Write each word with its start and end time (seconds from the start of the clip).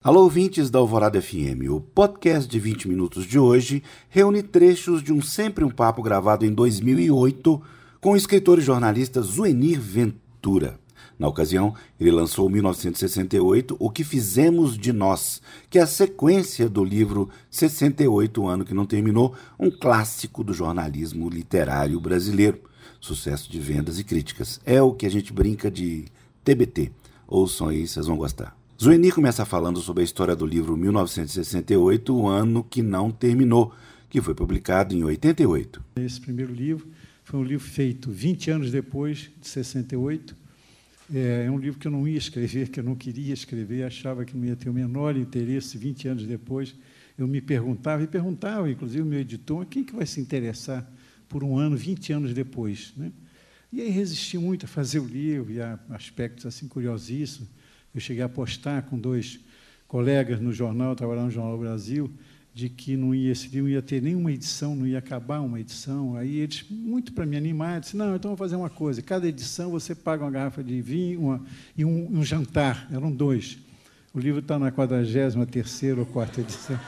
Alô, 0.00 0.22
ouvintes 0.22 0.70
da 0.70 0.78
Alvorada 0.78 1.20
FM. 1.20 1.68
O 1.70 1.80
podcast 1.80 2.48
de 2.48 2.60
20 2.60 2.86
minutos 2.86 3.26
de 3.26 3.36
hoje 3.36 3.82
reúne 4.08 4.44
trechos 4.44 5.02
de 5.02 5.12
um 5.12 5.20
Sempre 5.20 5.64
um 5.64 5.70
Papo 5.70 6.04
gravado 6.04 6.46
em 6.46 6.54
2008 6.54 7.60
com 8.00 8.12
o 8.12 8.16
escritor 8.16 8.60
e 8.60 8.62
jornalista 8.62 9.20
Zuenir 9.20 9.80
Ventura. 9.80 10.78
Na 11.18 11.26
ocasião, 11.26 11.74
ele 11.98 12.12
lançou 12.12 12.48
em 12.48 12.52
1968 12.52 13.76
O 13.80 13.90
que 13.90 14.04
Fizemos 14.04 14.78
de 14.78 14.92
Nós, 14.92 15.42
que 15.68 15.80
é 15.80 15.82
a 15.82 15.86
sequência 15.86 16.68
do 16.68 16.84
livro 16.84 17.28
68 17.50 18.46
Ano 18.46 18.64
que 18.64 18.74
Não 18.74 18.86
Terminou, 18.86 19.34
um 19.58 19.68
clássico 19.68 20.44
do 20.44 20.54
jornalismo 20.54 21.28
literário 21.28 21.98
brasileiro. 21.98 22.60
Sucesso 23.00 23.50
de 23.50 23.58
vendas 23.58 23.98
e 23.98 24.04
críticas. 24.04 24.60
É 24.64 24.80
o 24.80 24.94
que 24.94 25.06
a 25.06 25.10
gente 25.10 25.32
brinca 25.32 25.68
de 25.68 26.04
TBT. 26.44 26.92
Ouçam 27.26 27.66
aí, 27.66 27.84
vocês 27.84 28.06
vão 28.06 28.16
gostar. 28.16 28.57
Zueni 28.80 29.10
começa 29.10 29.44
falando 29.44 29.80
sobre 29.80 30.02
a 30.02 30.04
história 30.04 30.36
do 30.36 30.46
livro 30.46 30.76
1968, 30.76 32.16
o 32.16 32.28
ano 32.28 32.62
que 32.62 32.80
não 32.80 33.10
terminou, 33.10 33.74
que 34.08 34.20
foi 34.20 34.36
publicado 34.36 34.94
em 34.94 35.02
88. 35.02 35.82
Esse 35.96 36.20
primeiro 36.20 36.52
livro 36.52 36.86
foi 37.24 37.40
um 37.40 37.42
livro 37.42 37.66
feito 37.66 38.08
20 38.08 38.52
anos 38.52 38.70
depois 38.70 39.32
de 39.40 39.48
68. 39.48 40.36
É, 41.12 41.46
é 41.46 41.50
um 41.50 41.58
livro 41.58 41.80
que 41.80 41.88
eu 41.88 41.90
não 41.90 42.06
ia 42.06 42.18
escrever, 42.18 42.68
que 42.68 42.78
eu 42.78 42.84
não 42.84 42.94
queria 42.94 43.34
escrever, 43.34 43.82
achava 43.82 44.24
que 44.24 44.36
não 44.36 44.44
ia 44.44 44.54
ter 44.54 44.70
o 44.70 44.72
menor 44.72 45.16
interesse 45.16 45.76
20 45.76 46.06
anos 46.06 46.24
depois. 46.24 46.72
Eu 47.18 47.26
me 47.26 47.40
perguntava, 47.40 48.04
e 48.04 48.06
perguntava, 48.06 48.70
inclusive, 48.70 49.02
o 49.02 49.06
meu 49.06 49.18
editor, 49.18 49.66
quem 49.66 49.82
que 49.82 49.96
vai 49.96 50.06
se 50.06 50.20
interessar 50.20 50.88
por 51.28 51.42
um 51.42 51.58
ano, 51.58 51.76
20 51.76 52.12
anos 52.12 52.32
depois? 52.32 52.92
Né? 52.96 53.10
E 53.72 53.80
aí 53.80 53.90
resisti 53.90 54.38
muito 54.38 54.66
a 54.66 54.68
fazer 54.68 55.00
o 55.00 55.04
livro, 55.04 55.52
e 55.52 55.60
há 55.60 55.80
aspectos 55.90 56.46
assim 56.46 56.68
curiosíssimos 56.68 57.57
eu 57.98 58.00
cheguei 58.00 58.22
a 58.22 58.28
postar 58.28 58.82
com 58.82 58.96
dois 58.96 59.40
colegas 59.88 60.40
no 60.40 60.52
jornal, 60.52 60.94
trabalhando 60.94 61.26
no 61.26 61.30
Jornal 61.32 61.58
Brasil, 61.58 62.10
de 62.54 62.68
que 62.68 62.96
não 62.96 63.14
ia, 63.14 63.32
esse 63.32 63.48
livro 63.48 63.64
não 63.64 63.70
ia 63.70 63.82
ter 63.82 64.00
nenhuma 64.00 64.30
edição, 64.32 64.76
não 64.76 64.86
ia 64.86 64.98
acabar 64.98 65.40
uma 65.40 65.58
edição. 65.58 66.16
Aí 66.16 66.38
eles, 66.38 66.64
muito 66.70 67.12
para 67.12 67.26
me 67.26 67.36
animar, 67.36 67.80
disseram, 67.80 68.06
não, 68.06 68.16
então 68.16 68.30
vou 68.30 68.36
fazer 68.36 68.56
uma 68.56 68.70
coisa, 68.70 69.02
cada 69.02 69.26
edição 69.26 69.70
você 69.70 69.94
paga 69.94 70.24
uma 70.24 70.30
garrafa 70.30 70.62
de 70.62 70.80
vinho 70.80 71.20
uma, 71.20 71.44
e 71.76 71.84
um, 71.84 72.18
um, 72.18 72.24
jantar, 72.24 72.88
eram 72.92 73.10
dois. 73.10 73.58
O 74.14 74.20
livro 74.20 74.40
está 74.40 74.58
na 74.58 74.70
43ª 74.70 75.98
ou 75.98 76.06
quarta 76.06 76.40
edição. 76.40 76.78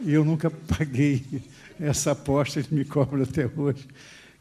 E 0.00 0.12
eu 0.12 0.24
nunca 0.24 0.50
paguei 0.50 1.24
essa 1.80 2.10
aposta, 2.12 2.58
eles 2.58 2.70
me 2.70 2.84
cobram 2.84 3.22
até 3.22 3.46
hoje. 3.46 3.88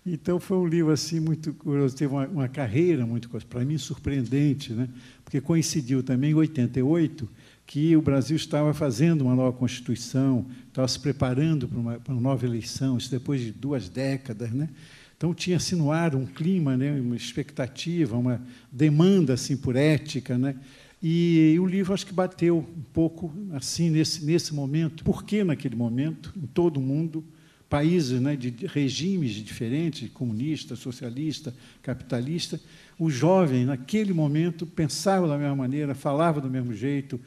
Então 0.06 0.40
foi 0.40 0.58
um 0.58 0.68
livro 0.68 0.92
assim 0.92 1.20
muito 1.20 1.52
curioso, 1.56 1.96
teve 1.96 2.14
uma, 2.14 2.28
uma 2.28 2.48
carreira 2.48 3.08
muito 3.08 3.28
para 3.50 3.66
mim 3.66 3.76
surpreendente, 3.76 4.72
né? 4.72 4.88
Porque 5.24 5.42
coincidiu 5.42 6.04
também 6.04 6.30
em 6.30 6.36
88 6.36 7.28
que 7.66 7.96
o 7.96 8.02
Brasil 8.04 8.36
estava 8.36 8.72
fazendo 8.72 9.24
uma 9.24 9.34
nova 9.34 9.58
constituição, 9.58 10.46
estava 10.68 10.88
se 10.88 11.00
preparando 11.00 11.68
para 11.68 11.80
uma, 11.80 12.00
para 12.00 12.14
uma 12.14 12.22
nova 12.22 12.46
eleição, 12.46 12.98
isso 13.00 13.10
depois 13.10 13.42
de 13.42 13.52
duas 13.52 13.90
décadas, 13.90 14.52
né? 14.52 14.70
Então 15.18 15.34
tinha-se 15.34 15.76
no 15.76 15.92
ar 15.92 16.14
um 16.14 16.28
clima, 16.28 16.78
né, 16.78 16.92
uma 17.02 17.16
expectativa, 17.16 18.16
uma 18.16 18.40
demanda 18.72 19.34
assim 19.34 19.58
por 19.58 19.76
ética, 19.76 20.38
né? 20.38 20.56
E, 21.02 21.54
e 21.56 21.60
o 21.60 21.66
livro 21.66 21.96
acho 21.96 22.06
que 22.06 22.14
bateu 22.14 22.60
um 22.60 22.84
pouco 22.94 23.34
assim 23.54 23.90
nesse 23.90 24.24
nesse 24.24 24.54
momento. 24.54 25.04
Por 25.04 25.24
que 25.24 25.44
naquele 25.44 25.76
momento, 25.76 26.32
em 26.38 26.46
todo 26.46 26.78
o 26.78 26.82
mundo, 26.82 27.24
países 27.70 28.22
né, 28.22 28.36
de 28.36 28.54
regimes 28.68 29.32
diferentes, 29.32 30.10
comunista, 30.12 30.76
socialista, 30.76 31.54
capitalista, 31.82 32.60
o 32.98 33.10
jovem, 33.10 33.66
naquele 33.66 34.14
momento, 34.14 34.66
pensava 34.66 35.28
da 35.28 35.38
mesma 35.38 35.56
maneira, 35.56 35.94
falava 35.94 36.40
do 36.40 36.50
mesmo 36.50 36.74
jeito, 36.74 37.20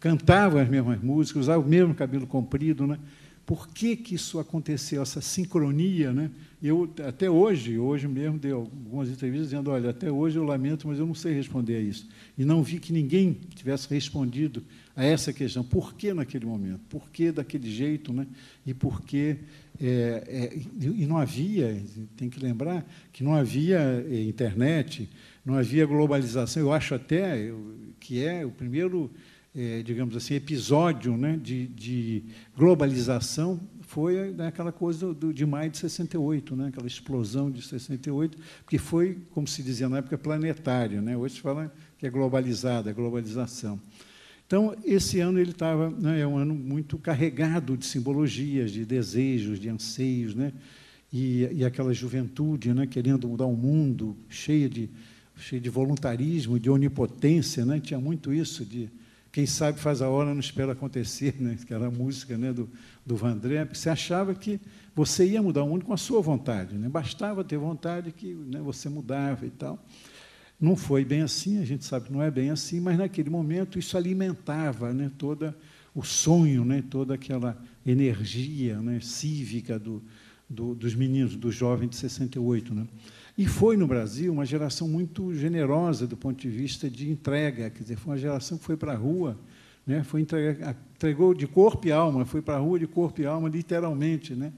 cantava 0.00 0.60
as 0.60 0.68
mesmas 0.68 1.00
músicas, 1.02 1.42
usava 1.42 1.64
o 1.64 1.68
mesmo 1.68 1.94
cabelo 1.94 2.26
comprido. 2.26 2.86
Né? 2.86 2.98
Por 3.46 3.68
que, 3.68 3.96
que 3.96 4.14
isso 4.14 4.38
aconteceu, 4.38 5.02
essa 5.02 5.20
sincronia? 5.20 6.12
Né? 6.12 6.30
Eu, 6.62 6.90
até 7.06 7.30
hoje, 7.30 7.78
hoje 7.78 8.08
mesmo, 8.08 8.38
dei 8.38 8.52
algumas 8.52 9.08
entrevistas 9.08 9.50
dizendo: 9.50 9.70
olha, 9.70 9.90
até 9.90 10.10
hoje 10.10 10.38
eu 10.38 10.44
lamento, 10.44 10.88
mas 10.88 10.98
eu 10.98 11.06
não 11.06 11.14
sei 11.14 11.34
responder 11.34 11.76
a 11.76 11.80
isso. 11.80 12.08
E 12.36 12.44
não 12.44 12.62
vi 12.62 12.78
que 12.78 12.92
ninguém 12.92 13.38
tivesse 13.54 13.88
respondido 13.88 14.62
a 14.96 15.04
essa 15.04 15.32
questão. 15.32 15.62
Por 15.62 15.94
que 15.94 16.14
naquele 16.14 16.46
momento? 16.46 16.80
Por 16.88 17.10
que 17.10 17.30
daquele 17.30 17.70
jeito? 17.70 18.12
Né? 18.12 18.26
E 18.66 18.72
por 18.72 19.02
que 19.02 19.36
é, 19.80 20.22
é, 20.28 20.56
e 20.80 21.04
não 21.04 21.18
havia, 21.18 21.82
tem 22.16 22.30
que 22.30 22.38
lembrar 22.38 22.86
que 23.12 23.24
não 23.24 23.34
havia 23.34 24.04
é, 24.08 24.22
internet, 24.22 25.10
não 25.44 25.54
havia 25.54 25.84
globalização. 25.84 26.62
Eu 26.62 26.72
acho 26.72 26.94
até 26.94 27.52
que 27.98 28.24
é 28.24 28.46
o 28.46 28.50
primeiro, 28.50 29.10
é, 29.54 29.82
digamos 29.82 30.16
assim, 30.16 30.34
episódio 30.34 31.16
né, 31.16 31.36
de, 31.42 31.66
de, 31.66 32.24
globalização 32.56 33.60
foi 33.82 34.32
naquela 34.32 34.70
coisa 34.70 35.12
do, 35.12 35.32
de 35.32 35.44
maio 35.44 35.70
de 35.70 35.78
68, 35.78 36.54
né, 36.54 36.68
aquela 36.68 36.86
explosão 36.86 37.50
de 37.50 37.60
68, 37.60 38.38
que 38.68 38.78
foi, 38.78 39.18
como 39.32 39.46
se 39.46 39.62
dizia 39.62 39.88
na 39.88 39.98
época, 39.98 40.16
planetário. 40.16 41.02
Né? 41.02 41.16
Hoje 41.16 41.34
se 41.34 41.40
fala 41.40 41.72
que 41.98 42.06
é 42.06 42.10
globalizada, 42.10 42.90
é 42.90 42.92
globalização. 42.92 43.80
Então, 44.54 44.72
esse 44.84 45.18
ano 45.18 45.40
ele 45.40 45.50
estava, 45.50 45.90
né, 45.90 46.20
é 46.20 46.24
um 46.24 46.36
ano 46.36 46.54
muito 46.54 46.96
carregado 46.96 47.76
de 47.76 47.84
simbologias, 47.84 48.70
de 48.70 48.84
desejos, 48.84 49.58
de 49.58 49.68
anseios, 49.68 50.32
né, 50.32 50.52
e, 51.12 51.48
e 51.54 51.64
aquela 51.64 51.92
juventude, 51.92 52.72
né, 52.72 52.86
querendo 52.86 53.26
mudar 53.28 53.46
o 53.46 53.56
mundo, 53.56 54.16
cheia 54.28 54.68
de, 54.68 54.88
cheia 55.36 55.60
de 55.60 55.68
voluntarismo, 55.68 56.60
de 56.60 56.70
onipotência, 56.70 57.66
né, 57.66 57.80
tinha 57.80 57.98
muito 57.98 58.32
isso 58.32 58.64
de 58.64 58.88
quem 59.32 59.44
sabe 59.44 59.80
faz 59.80 60.00
a 60.00 60.08
hora 60.08 60.32
não 60.32 60.38
espera 60.38 60.70
acontecer, 60.70 61.34
né, 61.40 61.58
que 61.66 61.74
era 61.74 61.88
a 61.88 61.90
música 61.90 62.38
né, 62.38 62.52
do, 62.52 62.70
do 63.04 63.16
Vandré, 63.16 63.64
você 63.64 63.90
achava 63.90 64.36
que 64.36 64.60
você 64.94 65.26
ia 65.26 65.42
mudar 65.42 65.64
o 65.64 65.68
mundo 65.68 65.84
com 65.84 65.92
a 65.92 65.96
sua 65.96 66.22
vontade, 66.22 66.76
né, 66.76 66.88
bastava 66.88 67.42
ter 67.42 67.58
vontade 67.58 68.12
que 68.12 68.32
né, 68.32 68.60
você 68.60 68.88
mudava 68.88 69.44
e 69.44 69.50
tal. 69.50 69.84
Não 70.60 70.76
foi 70.76 71.04
bem 71.04 71.22
assim, 71.22 71.58
a 71.60 71.64
gente 71.64 71.84
sabe 71.84 72.06
que 72.06 72.12
não 72.12 72.22
é 72.22 72.30
bem 72.30 72.50
assim, 72.50 72.80
mas 72.80 72.96
naquele 72.96 73.28
momento 73.28 73.78
isso 73.78 73.96
alimentava 73.96 74.92
né, 74.92 75.10
todo 75.18 75.54
o 75.94 76.02
sonho, 76.02 76.64
né, 76.64 76.82
toda 76.88 77.14
aquela 77.14 77.60
energia 77.86 78.80
né, 78.80 78.98
cívica 79.00 79.78
do, 79.78 80.02
do, 80.48 80.74
dos 80.74 80.94
meninos, 80.94 81.36
dos 81.36 81.54
jovens 81.54 81.90
de 81.90 81.96
68. 81.96 82.74
Né? 82.74 82.86
E 83.36 83.46
foi 83.46 83.76
no 83.76 83.86
Brasil 83.86 84.32
uma 84.32 84.44
geração 84.44 84.88
muito 84.88 85.34
generosa 85.34 86.06
do 86.06 86.16
ponto 86.16 86.40
de 86.40 86.48
vista 86.48 86.88
de 86.88 87.10
entrega, 87.10 87.70
quer 87.70 87.82
dizer, 87.82 87.96
foi 87.96 88.12
uma 88.12 88.18
geração 88.18 88.56
que 88.56 88.64
foi 88.64 88.76
para 88.76 88.92
a 88.92 88.96
rua, 88.96 89.38
né, 89.86 90.02
foi 90.02 90.20
entrega, 90.20 90.76
entregou 90.94 91.34
de 91.34 91.46
corpo 91.46 91.86
e 91.86 91.92
alma, 91.92 92.24
foi 92.24 92.40
para 92.40 92.54
a 92.56 92.58
rua 92.58 92.78
de 92.78 92.86
corpo 92.86 93.20
e 93.20 93.26
alma, 93.26 93.48
literalmente, 93.48 94.34
né, 94.34 94.52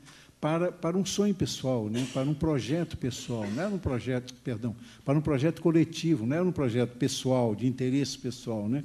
para, 0.46 0.70
para 0.70 0.96
um 0.96 1.04
sonho 1.04 1.34
pessoal, 1.34 1.90
né? 1.90 2.06
para 2.12 2.22
um 2.22 2.32
projeto 2.32 2.96
pessoal, 2.96 3.44
não 3.50 3.62
era 3.64 3.74
um 3.74 3.78
projeto, 3.78 4.32
perdão, 4.44 4.76
para 5.04 5.18
um 5.18 5.20
projeto 5.20 5.60
coletivo, 5.60 6.24
não 6.24 6.36
era 6.36 6.44
um 6.44 6.52
projeto 6.52 6.96
pessoal, 6.96 7.52
de 7.52 7.66
interesse 7.66 8.16
pessoal, 8.16 8.68
né? 8.68 8.84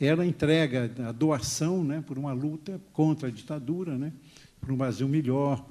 era 0.00 0.22
a 0.22 0.26
entrega, 0.26 0.90
a 1.06 1.12
doação 1.12 1.84
né? 1.84 2.02
por 2.06 2.16
uma 2.16 2.32
luta 2.32 2.80
contra 2.94 3.28
a 3.28 3.30
ditadura, 3.30 3.98
né? 3.98 4.10
por 4.58 4.72
um 4.72 4.76
Brasil 4.78 5.06
melhor. 5.06 5.62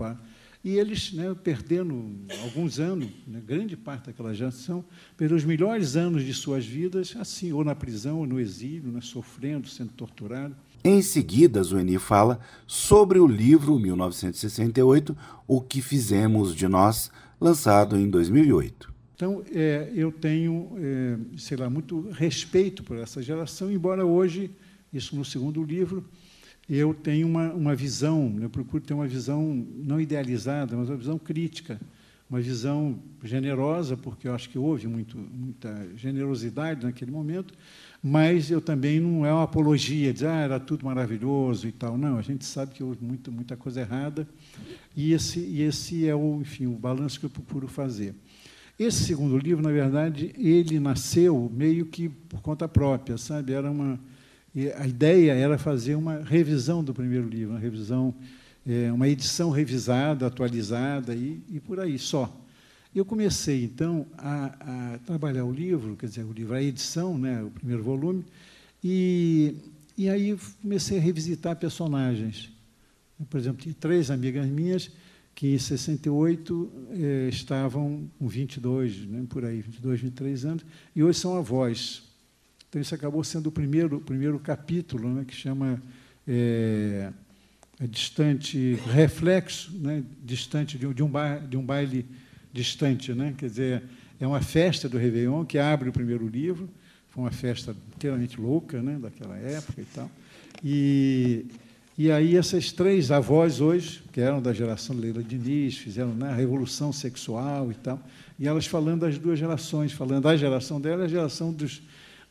E 0.63 0.77
eles, 0.77 1.11
né, 1.11 1.35
perdendo 1.43 2.13
alguns 2.43 2.79
anos, 2.79 3.09
né, 3.25 3.41
grande 3.43 3.75
parte 3.75 4.05
daquela 4.05 4.35
geração, 4.35 4.85
perderam 5.17 5.39
os 5.39 5.43
melhores 5.43 5.95
anos 5.95 6.23
de 6.23 6.35
suas 6.35 6.67
vidas, 6.67 7.15
assim, 7.19 7.51
ou 7.51 7.63
na 7.63 7.73
prisão, 7.73 8.19
ou 8.19 8.27
no 8.27 8.39
exílio, 8.39 8.91
né, 8.91 9.01
sofrendo, 9.01 9.67
sendo 9.67 9.91
torturado. 9.93 10.55
Em 10.83 11.01
seguida, 11.03 11.61
Zueni 11.61 11.99
fala 11.99 12.39
sobre 12.65 13.19
o 13.19 13.27
livro 13.27 13.77
1968, 13.77 15.15
O 15.47 15.61
que 15.61 15.79
Fizemos 15.79 16.55
de 16.55 16.67
Nós, 16.67 17.11
lançado 17.39 17.95
em 17.95 18.09
2008. 18.09 18.91
Então, 19.15 19.43
é, 19.53 19.91
eu 19.93 20.11
tenho, 20.11 20.71
é, 20.77 21.17
sei 21.37 21.55
lá, 21.55 21.69
muito 21.69 22.09
respeito 22.09 22.83
por 22.83 22.97
essa 22.97 23.21
geração, 23.21 23.71
embora 23.71 24.03
hoje, 24.03 24.49
isso 24.91 25.15
no 25.15 25.23
segundo 25.23 25.63
livro, 25.63 26.03
eu 26.67 26.95
tenho 26.95 27.27
uma, 27.27 27.53
uma 27.53 27.75
visão, 27.75 28.35
eu 28.41 28.49
procuro 28.49 28.83
ter 28.83 28.95
uma 28.95 29.07
visão 29.07 29.63
não 29.75 30.01
idealizada, 30.01 30.75
mas 30.75 30.89
uma 30.89 30.97
visão 30.97 31.19
crítica, 31.19 31.79
uma 32.31 32.39
visão 32.39 32.97
generosa, 33.21 33.97
porque 33.97 34.25
eu 34.25 34.33
acho 34.33 34.49
que 34.49 34.57
houve 34.57 34.87
muito, 34.87 35.17
muita 35.17 35.89
generosidade 35.97 36.85
naquele 36.85 37.11
momento, 37.11 37.53
mas 38.01 38.49
eu 38.49 38.61
também 38.61 39.01
não 39.01 39.25
é 39.25 39.33
uma 39.33 39.43
apologia, 39.43 40.13
de 40.13 40.25
ah, 40.25 40.39
era 40.39 40.57
tudo 40.57 40.85
maravilhoso 40.85 41.67
e 41.67 41.73
tal. 41.73 41.97
Não, 41.97 42.17
a 42.17 42.21
gente 42.21 42.45
sabe 42.45 42.73
que 42.73 42.81
houve 42.81 43.03
muita, 43.03 43.29
muita 43.29 43.57
coisa 43.57 43.81
errada, 43.81 44.25
e 44.95 45.11
esse, 45.11 45.41
e 45.41 45.61
esse 45.61 46.07
é 46.07 46.15
o, 46.15 46.39
enfim, 46.39 46.67
o 46.67 46.71
balanço 46.71 47.19
que 47.19 47.25
eu 47.25 47.29
procuro 47.29 47.67
fazer. 47.67 48.15
Esse 48.79 49.03
segundo 49.03 49.37
livro, 49.37 49.61
na 49.61 49.69
verdade, 49.69 50.33
ele 50.37 50.79
nasceu 50.79 51.51
meio 51.53 51.85
que 51.85 52.07
por 52.07 52.41
conta 52.41 52.65
própria, 52.65 53.17
sabe? 53.17 53.51
Era 53.51 53.69
uma, 53.69 53.99
a 54.77 54.87
ideia 54.87 55.33
era 55.33 55.57
fazer 55.57 55.95
uma 55.95 56.19
revisão 56.19 56.81
do 56.81 56.93
primeiro 56.93 57.27
livro, 57.27 57.53
uma 57.53 57.59
revisão, 57.59 58.15
é, 58.67 58.91
uma 58.91 59.07
edição 59.07 59.49
revisada, 59.49 60.27
atualizada 60.27 61.15
e, 61.15 61.41
e 61.49 61.59
por 61.59 61.79
aí 61.79 61.97
só. 61.97 62.37
Eu 62.93 63.05
comecei, 63.05 63.63
então, 63.63 64.05
a, 64.17 64.93
a, 64.95 64.97
trabalhar 64.99 65.45
o 65.45 65.51
livro, 65.51 65.95
quer 65.95 66.07
dizer, 66.07 66.25
o 66.25 66.31
livro, 66.31 66.53
a 66.53 66.61
edição, 66.61 67.17
né, 67.17 67.41
o 67.41 67.49
primeiro 67.49 67.81
volume, 67.81 68.25
e, 68.83 69.55
E 69.97 70.09
aí 70.09 70.37
comecei 70.61 70.97
a 70.97 71.01
revisitar 71.01 71.55
personagens. 71.55 72.51
Por 73.29 73.39
exemplo, 73.39 73.61
tinha 73.61 73.75
três 73.79 74.09
amigas 74.09 74.47
minhas 74.47 74.89
que 75.35 75.53
em 75.53 75.59
68 75.59 76.71
eh, 76.91 77.29
estavam 77.29 78.09
com 78.19 78.27
22, 78.27 79.05
né, 79.05 79.25
por 79.29 79.45
aí, 79.45 79.61
22, 79.61 80.01
23 80.01 80.45
anos, 80.45 80.65
e 80.95 81.03
hoje 81.03 81.19
são 81.19 81.37
avós. 81.37 82.03
Então, 82.67 82.81
isso 82.81 82.93
acabou 82.93 83.23
sendo 83.23 83.47
o 83.47 83.51
primeiro, 83.51 83.99
primeiro 84.01 84.39
capítulo, 84.39 85.13
né, 85.13 85.25
que 85.25 85.35
chama 85.35 85.81
é, 86.27 87.11
Distante 87.87 88.79
Reflexo, 88.93 89.71
né, 89.77 90.03
distante 90.23 90.77
de, 90.77 90.93
de, 90.93 91.03
um 91.03 91.07
baile, 91.07 91.47
de 91.47 91.57
um 91.57 91.63
baile 91.63 92.05
distante. 92.53 93.13
Né, 93.13 93.33
quer 93.37 93.47
dizer, 93.47 93.83
é 94.19 94.27
uma 94.27 94.41
festa 94.41 94.87
do 94.87 94.97
Réveillon 94.97 95.43
que 95.45 95.57
abre 95.57 95.89
o 95.89 95.91
primeiro 95.91 96.27
livro, 96.27 96.69
foi 97.09 97.23
uma 97.23 97.31
festa 97.31 97.75
inteiramente 97.95 98.39
louca 98.39 98.81
né, 98.81 98.97
daquela 99.01 99.37
época 99.37 99.81
e 99.81 99.85
tal. 99.85 100.09
E, 100.63 101.45
e 101.97 102.11
aí 102.11 102.37
essas 102.37 102.71
três 102.71 103.11
avós 103.11 103.59
hoje, 103.59 104.03
que 104.11 104.21
eram 104.21 104.41
da 104.41 104.53
geração 104.53 104.95
Leila 104.95 105.21
Diniz, 105.21 105.77
fizeram 105.77 106.13
né, 106.13 106.29
a 106.29 106.35
revolução 106.35 106.93
sexual 106.93 107.71
e 107.71 107.75
tal, 107.75 107.99
e 108.39 108.47
elas 108.47 108.65
falando 108.65 109.01
das 109.01 109.17
duas 109.17 109.37
gerações, 109.37 109.91
falando 109.91 110.23
da 110.23 110.35
geração 110.37 110.79
dela 110.79 111.03
e 111.03 111.05
a 111.05 111.09
geração 111.09 111.51
dos, 111.51 111.81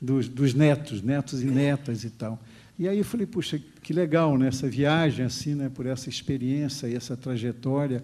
dos, 0.01 0.29
dos, 0.29 0.55
netos, 0.55 1.03
netos 1.03 1.43
e 1.43 1.47
netas 1.47 2.05
e 2.05 2.11
tal. 2.11 2.39
E 2.81 2.89
aí 2.89 2.97
eu 2.97 3.05
falei, 3.05 3.27
puxa, 3.27 3.61
que 3.83 3.93
legal, 3.93 4.39
né, 4.39 4.49
essa 4.49 4.67
viagem 4.67 5.23
assim, 5.23 5.55
né, 5.55 5.69
por 5.69 5.85
essa 5.85 6.09
experiência 6.09 6.87
e 6.87 6.95
essa 6.95 7.15
trajetória. 7.15 8.03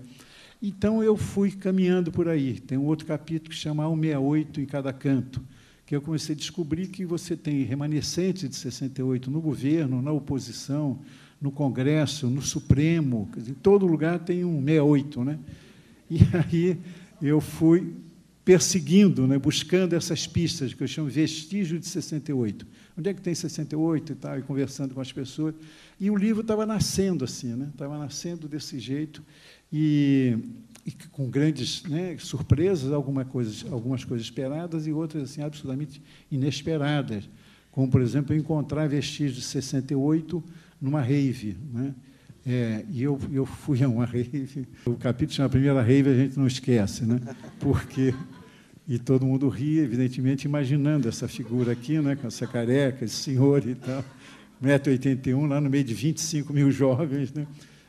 Então 0.63 1.03
eu 1.03 1.17
fui 1.17 1.51
caminhando 1.51 2.13
por 2.13 2.29
aí. 2.29 2.61
Tem 2.61 2.77
um 2.77 2.85
outro 2.85 3.07
capítulo 3.07 3.49
que 3.49 3.57
chama 3.57 3.85
168 3.85 4.61
em 4.61 4.67
cada 4.67 4.93
canto 4.93 5.43
que 5.87 5.97
eu 5.97 6.03
comecei 6.03 6.35
a 6.35 6.39
descobrir 6.39 6.89
que 6.89 7.07
você 7.07 7.35
tem 7.35 7.63
remanescentes 7.63 8.51
de 8.51 8.57
68 8.57 9.31
no 9.31 9.41
governo, 9.41 10.03
na 10.03 10.13
oposição, 10.13 10.99
no 11.41 11.51
Congresso, 11.51 12.29
no 12.29 12.43
Supremo, 12.43 13.31
em 13.49 13.55
todo 13.55 13.87
lugar 13.87 14.19
tem 14.19 14.45
um 14.45 14.63
68. 14.63 15.25
Né? 15.25 15.39
E 16.11 16.19
aí 16.35 16.79
eu 17.23 17.41
fui 17.41 17.95
perseguindo, 18.47 19.27
né, 19.27 19.37
buscando 19.39 19.95
essas 19.95 20.25
pistas 20.25 20.73
que 20.73 20.81
eu 20.81 20.87
chamo 20.87 21.09
vestígio 21.09 21.81
de 21.81 21.87
68. 21.87 22.65
Onde 22.97 23.11
é 23.11 23.13
que 23.13 23.21
tem 23.21 23.35
68 23.35 24.13
e 24.13 24.15
tal, 24.15 24.39
e 24.39 24.43
conversando 24.43 24.95
com 24.95 25.01
as 25.01 25.11
pessoas. 25.11 25.53
E 25.99 26.09
o 26.11 26.17
livro 26.17 26.43
estava 26.43 26.65
nascendo 26.65 27.25
assim, 27.25 27.55
né? 27.55 27.69
estava 27.73 27.99
nascendo 27.99 28.49
desse 28.49 28.79
jeito. 28.79 29.21
E 29.73 30.39
e 30.87 30.93
com 31.11 31.29
grandes 31.29 31.83
né, 31.83 32.17
surpresas, 32.17 32.93
algumas 32.93 33.27
coisas, 33.27 33.67
algumas 33.73 34.05
coisas 34.05 34.25
esperadas 34.25 34.87
e 34.87 34.93
outras 34.93 35.25
assim 35.25 35.43
absolutamente 35.43 36.01
inesperadas, 36.31 37.29
como 37.73 37.91
por 37.91 38.01
exemplo 38.01 38.37
encontrar 38.37 38.89
vestígios 38.89 39.35
de 39.35 39.43
68 39.43 40.45
numa 40.81 41.01
rave, 41.01 41.57
né? 41.73 41.93
É, 42.49 42.85
e 42.89 43.03
eu, 43.03 43.19
eu 43.33 43.45
fui 43.45 43.83
a 43.83 43.89
uma 43.89 44.05
rave. 44.05 44.69
O 44.85 44.95
capítulo 44.95 45.35
chama 45.35 45.49
Primeira 45.49 45.83
Rave, 45.83 46.09
a 46.09 46.15
gente 46.15 46.39
não 46.39 46.47
esquece, 46.47 47.05
né? 47.05 47.21
Porque 47.59 48.15
e 48.89 48.99
todo 48.99 49.27
mundo 49.27 49.49
ria, 49.49 49.83
evidentemente, 49.83 50.45
imaginando 50.45 51.09
essa 51.09 51.27
figura 51.27 51.73
aqui, 51.73 51.99
né, 52.01 52.15
com 52.15 52.27
essa 52.27 52.47
careca, 52.47 53.05
esse 53.05 53.17
senhor 53.17 53.67
e 53.67 53.75
tal, 53.75 54.05
1,81m, 54.63 55.49
lá 55.49 55.61
no 55.61 55.69
meio 55.69 55.85
de 55.85 55.93
25 55.93 56.53
mil 56.53 56.71
jovens, 56.71 57.33
né? 57.33 57.47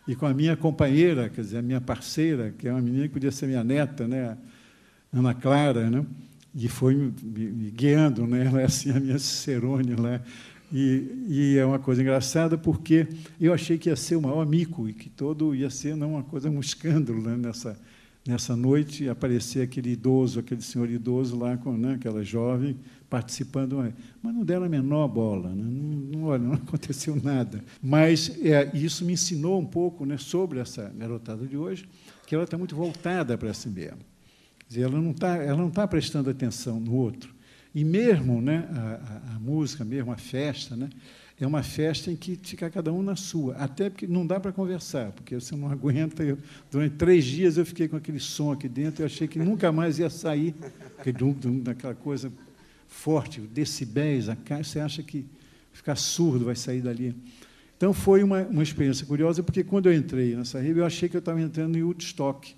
e 0.07 0.15
com 0.15 0.25
a 0.25 0.33
minha 0.33 0.55
companheira, 0.55 1.29
quer 1.29 1.41
dizer, 1.41 1.57
a 1.57 1.61
minha 1.61 1.81
parceira, 1.81 2.53
que 2.57 2.67
é 2.67 2.71
uma 2.71 2.81
menina 2.81 3.07
que 3.07 3.13
podia 3.13 3.31
ser 3.31 3.45
minha 3.45 3.63
neta, 3.63 4.07
né, 4.07 4.37
Ana 5.13 5.33
Clara, 5.33 5.89
né, 5.89 6.05
e 6.55 6.67
foi 6.67 6.95
me, 6.95 7.45
me 7.51 7.69
guiando, 7.69 8.25
né, 8.25 8.45
ela 8.45 8.61
é 8.61 8.65
assim 8.65 8.89
a 8.89 8.99
minha 8.99 9.19
cicerone 9.19 9.95
lá. 9.95 10.21
E, 10.73 11.25
e, 11.29 11.57
é 11.57 11.65
uma 11.65 11.79
coisa 11.79 12.01
engraçada 12.01 12.57
porque 12.57 13.07
eu 13.39 13.53
achei 13.53 13.77
que 13.77 13.87
ia 13.87 13.95
ser 13.95 14.17
o 14.17 14.21
maior 14.21 14.45
mico 14.45 14.89
e 14.89 14.93
que 14.93 15.09
todo 15.09 15.55
ia 15.55 15.69
ser 15.69 15.95
não 15.95 16.11
uma 16.11 16.23
coisa 16.23 16.49
um 16.49 16.59
escândalo 16.59 17.21
né, 17.21 17.37
nessa 17.37 17.79
nessa 18.27 18.55
noite 18.55 19.07
aparecer 19.07 19.61
aquele 19.61 19.91
idoso, 19.91 20.39
aquele 20.39 20.61
senhor 20.61 20.89
idoso 20.89 21.37
lá 21.37 21.57
com 21.57 21.77
né, 21.77 21.93
aquela 21.93 22.23
jovem 22.23 22.77
participando, 23.09 23.93
mas 24.21 24.33
não 24.33 24.43
deram 24.43 24.65
a 24.65 24.69
menor 24.69 25.07
bola, 25.07 25.49
né? 25.49 25.63
não, 26.11 26.23
olha, 26.25 26.43
não 26.43 26.53
aconteceu 26.67 27.15
nada. 27.21 27.63
Mas 27.81 28.37
é, 28.43 28.69
isso 28.73 29.05
me 29.05 29.13
ensinou 29.13 29.59
um 29.59 29.65
pouco 29.65 30.05
né, 30.05 30.17
sobre 30.17 30.59
essa 30.59 30.91
garotada 30.97 31.45
de 31.45 31.55
hoje, 31.55 31.87
que 32.25 32.35
ela 32.35 32.43
está 32.43 32.57
muito 32.57 32.75
voltada 32.75 33.37
para 33.37 33.53
si 33.53 33.69
mesma. 33.69 33.99
Ela 34.75 34.99
não 35.01 35.11
está, 35.11 35.37
ela 35.37 35.57
não 35.57 35.69
está 35.69 35.87
prestando 35.87 36.29
atenção 36.29 36.79
no 36.79 36.93
outro. 36.93 37.33
E 37.73 37.85
mesmo 37.85 38.41
né, 38.41 38.67
a, 38.71 39.33
a, 39.33 39.35
a 39.35 39.39
música, 39.39 39.85
mesmo 39.85 40.11
a 40.11 40.17
festa, 40.17 40.75
né, 40.75 40.89
é 41.39 41.45
uma 41.45 41.61
festa 41.61 42.11
em 42.11 42.15
que 42.15 42.35
fica 42.41 42.69
cada 42.69 42.91
um 42.91 43.03
na 43.03 43.15
sua. 43.15 43.55
Até 43.55 43.89
porque 43.89 44.07
não 44.07 44.25
dá 44.25 44.39
para 44.39 44.51
conversar, 44.51 45.11
porque 45.11 45.35
você 45.35 45.55
não 45.55 45.69
aguenta. 45.71 46.23
Eu, 46.23 46.37
durante 46.71 46.95
três 46.95 47.25
dias 47.25 47.57
eu 47.57 47.65
fiquei 47.65 47.87
com 47.87 47.95
aquele 47.95 48.19
som 48.19 48.51
aqui 48.51 48.67
dentro, 48.67 49.03
eu 49.03 49.05
achei 49.05 49.27
que 49.27 49.37
nunca 49.37 49.71
mais 49.71 49.99
ia 49.99 50.09
sair, 50.09 50.55
daquela 51.61 51.93
coisa 51.93 52.31
forte, 52.87 53.41
decibéis, 53.41 54.29
a 54.29 54.35
você 54.63 54.79
acha 54.79 55.03
que 55.03 55.25
ficar 55.71 55.95
surdo 55.95 56.45
vai 56.45 56.55
sair 56.55 56.81
dali. 56.81 57.15
Então 57.75 57.93
foi 57.93 58.23
uma, 58.23 58.41
uma 58.43 58.63
experiência 58.63 59.05
curiosa, 59.05 59.43
porque 59.43 59.63
quando 59.63 59.85
eu 59.85 59.93
entrei 59.93 60.35
nessa 60.35 60.59
rede, 60.59 60.79
eu 60.79 60.85
achei 60.85 61.07
que 61.07 61.15
eu 61.15 61.19
estava 61.19 61.39
entrando 61.39 61.77
em 61.77 61.83
Woodstock. 61.83 62.55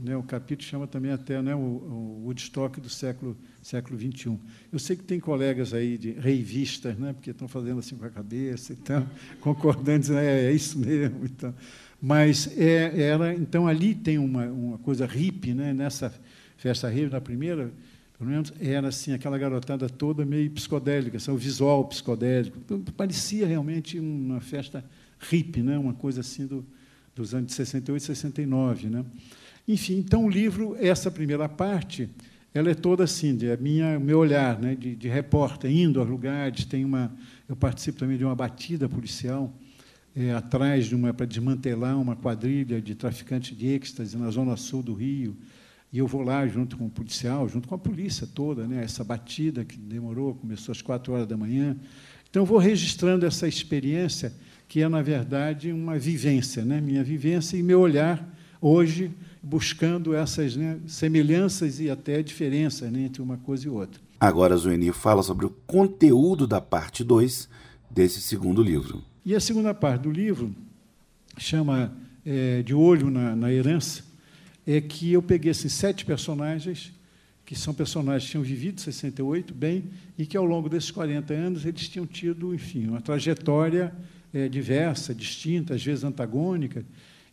Né, 0.00 0.16
o 0.16 0.22
capítulo 0.22 0.68
chama 0.68 0.86
também 0.86 1.10
até 1.10 1.40
né, 1.42 1.54
o, 1.54 1.58
o 1.58 2.22
Woodstock 2.24 2.80
do 2.80 2.88
século 2.88 3.36
século 3.62 3.98
XXI. 3.98 4.38
Eu 4.72 4.78
sei 4.78 4.96
que 4.96 5.02
tem 5.02 5.18
colegas 5.18 5.74
aí 5.74 5.98
de 5.98 6.12
reivistas, 6.12 6.96
né, 6.96 7.12
porque 7.12 7.30
estão 7.30 7.48
fazendo 7.48 7.80
assim 7.80 7.96
com 7.96 8.04
a 8.04 8.10
cabeça, 8.10 8.72
então, 8.72 9.08
concordando, 9.40 10.16
é, 10.16 10.46
é 10.46 10.52
isso 10.52 10.78
mesmo. 10.78 11.24
Então. 11.24 11.54
Mas 12.00 12.56
é, 12.56 13.00
era, 13.00 13.34
então 13.34 13.66
ali 13.66 13.94
tem 13.94 14.18
uma, 14.18 14.46
uma 14.46 14.78
coisa 14.78 15.04
hippie, 15.06 15.52
né, 15.52 15.72
nessa 15.72 16.12
festa 16.56 16.88
rave, 16.88 17.10
na 17.10 17.20
primeira, 17.20 17.72
pelo 18.18 18.30
menos 18.30 18.52
era 18.60 18.88
assim, 18.88 19.12
aquela 19.12 19.38
garotada 19.38 19.88
toda 19.88 20.24
meio 20.24 20.50
psicodélica, 20.50 21.16
assim, 21.16 21.30
o 21.30 21.36
visual 21.36 21.84
psicodélico. 21.84 22.58
Então, 22.58 22.80
parecia 22.96 23.46
realmente 23.46 23.98
uma 23.98 24.40
festa 24.40 24.84
hippie, 25.18 25.62
né? 25.62 25.78
uma 25.78 25.94
coisa 25.94 26.20
assim 26.20 26.46
do, 26.46 26.64
dos 27.14 27.34
anos 27.34 27.48
de 27.48 27.54
68 27.54 28.02
e 28.02 28.06
69. 28.06 28.88
Né? 28.88 29.04
Enfim, 29.68 29.98
então 29.98 30.24
o 30.24 30.30
livro, 30.30 30.74
essa 30.80 31.10
primeira 31.10 31.46
parte, 31.46 32.08
ela 32.54 32.70
é 32.70 32.74
toda 32.74 33.04
assim, 33.04 33.38
a 33.52 33.56
minha, 33.58 34.00
meu 34.00 34.18
olhar 34.18 34.58
né? 34.58 34.74
de, 34.74 34.96
de 34.96 35.08
repórter, 35.08 35.70
indo 35.70 36.00
a 36.00 36.04
lugares, 36.04 36.64
tem 36.64 36.86
uma, 36.86 37.14
eu 37.46 37.54
participo 37.54 37.98
também 37.98 38.16
de 38.16 38.24
uma 38.24 38.34
batida 38.34 38.88
policial, 38.88 39.52
é, 40.16 40.32
atrás 40.32 40.86
de 40.86 40.94
uma 40.94 41.12
para 41.12 41.26
desmantelar 41.26 42.00
uma 42.00 42.16
quadrilha 42.16 42.80
de 42.80 42.94
traficantes 42.94 43.54
de 43.54 43.66
êxtase 43.66 44.16
na 44.16 44.30
zona 44.30 44.56
sul 44.56 44.82
do 44.82 44.94
Rio, 44.94 45.36
e 45.92 45.98
eu 45.98 46.06
vou 46.06 46.22
lá 46.22 46.46
junto 46.46 46.78
com 46.78 46.86
o 46.86 46.90
policial, 46.90 47.46
junto 47.46 47.68
com 47.68 47.74
a 47.74 47.78
polícia 47.78 48.26
toda, 48.26 48.66
né? 48.66 48.82
essa 48.82 49.04
batida 49.04 49.66
que 49.66 49.76
demorou, 49.76 50.34
começou 50.34 50.72
às 50.72 50.80
quatro 50.80 51.12
horas 51.12 51.26
da 51.26 51.36
manhã. 51.36 51.76
Então, 52.30 52.46
vou 52.46 52.58
registrando 52.58 53.26
essa 53.26 53.46
experiência, 53.46 54.32
que 54.66 54.82
é, 54.82 54.88
na 54.88 55.02
verdade, 55.02 55.72
uma 55.72 55.98
vivência, 55.98 56.64
né? 56.64 56.80
minha 56.80 57.04
vivência 57.04 57.56
e 57.58 57.62
meu 57.62 57.80
olhar 57.80 58.34
hoje, 58.60 59.10
buscando 59.42 60.14
essas 60.14 60.56
né, 60.56 60.78
semelhanças 60.86 61.80
e 61.80 61.90
até 61.90 62.22
diferenças 62.22 62.90
né, 62.90 63.02
entre 63.02 63.22
uma 63.22 63.36
coisa 63.36 63.66
e 63.66 63.70
outra. 63.70 64.00
Agora, 64.20 64.56
Zuenir 64.56 64.92
fala 64.92 65.22
sobre 65.22 65.46
o 65.46 65.50
conteúdo 65.66 66.46
da 66.46 66.60
parte 66.60 67.04
2 67.04 67.48
desse 67.90 68.20
segundo 68.20 68.62
livro. 68.62 69.02
E 69.24 69.34
a 69.34 69.40
segunda 69.40 69.72
parte 69.72 70.02
do 70.02 70.10
livro 70.10 70.54
chama 71.36 71.94
é, 72.24 72.62
De 72.62 72.74
Olho 72.74 73.10
na, 73.10 73.36
na 73.36 73.52
Herança, 73.52 74.02
é 74.66 74.80
que 74.80 75.12
eu 75.12 75.22
peguei 75.22 75.50
esses 75.50 75.72
sete 75.72 76.04
personagens, 76.04 76.92
que 77.44 77.54
são 77.54 77.72
personagens 77.72 78.24
que 78.24 78.32
tinham 78.32 78.44
vivido 78.44 78.80
68 78.80 79.54
bem, 79.54 79.84
e 80.18 80.26
que 80.26 80.36
ao 80.36 80.44
longo 80.44 80.68
desses 80.68 80.90
40 80.90 81.32
anos 81.32 81.64
eles 81.64 81.88
tinham 81.88 82.06
tido, 82.06 82.54
enfim, 82.54 82.88
uma 82.88 83.00
trajetória 83.00 83.94
é, 84.34 84.48
diversa, 84.48 85.14
distinta, 85.14 85.74
às 85.74 85.82
vezes 85.82 86.04
antagônica, 86.04 86.84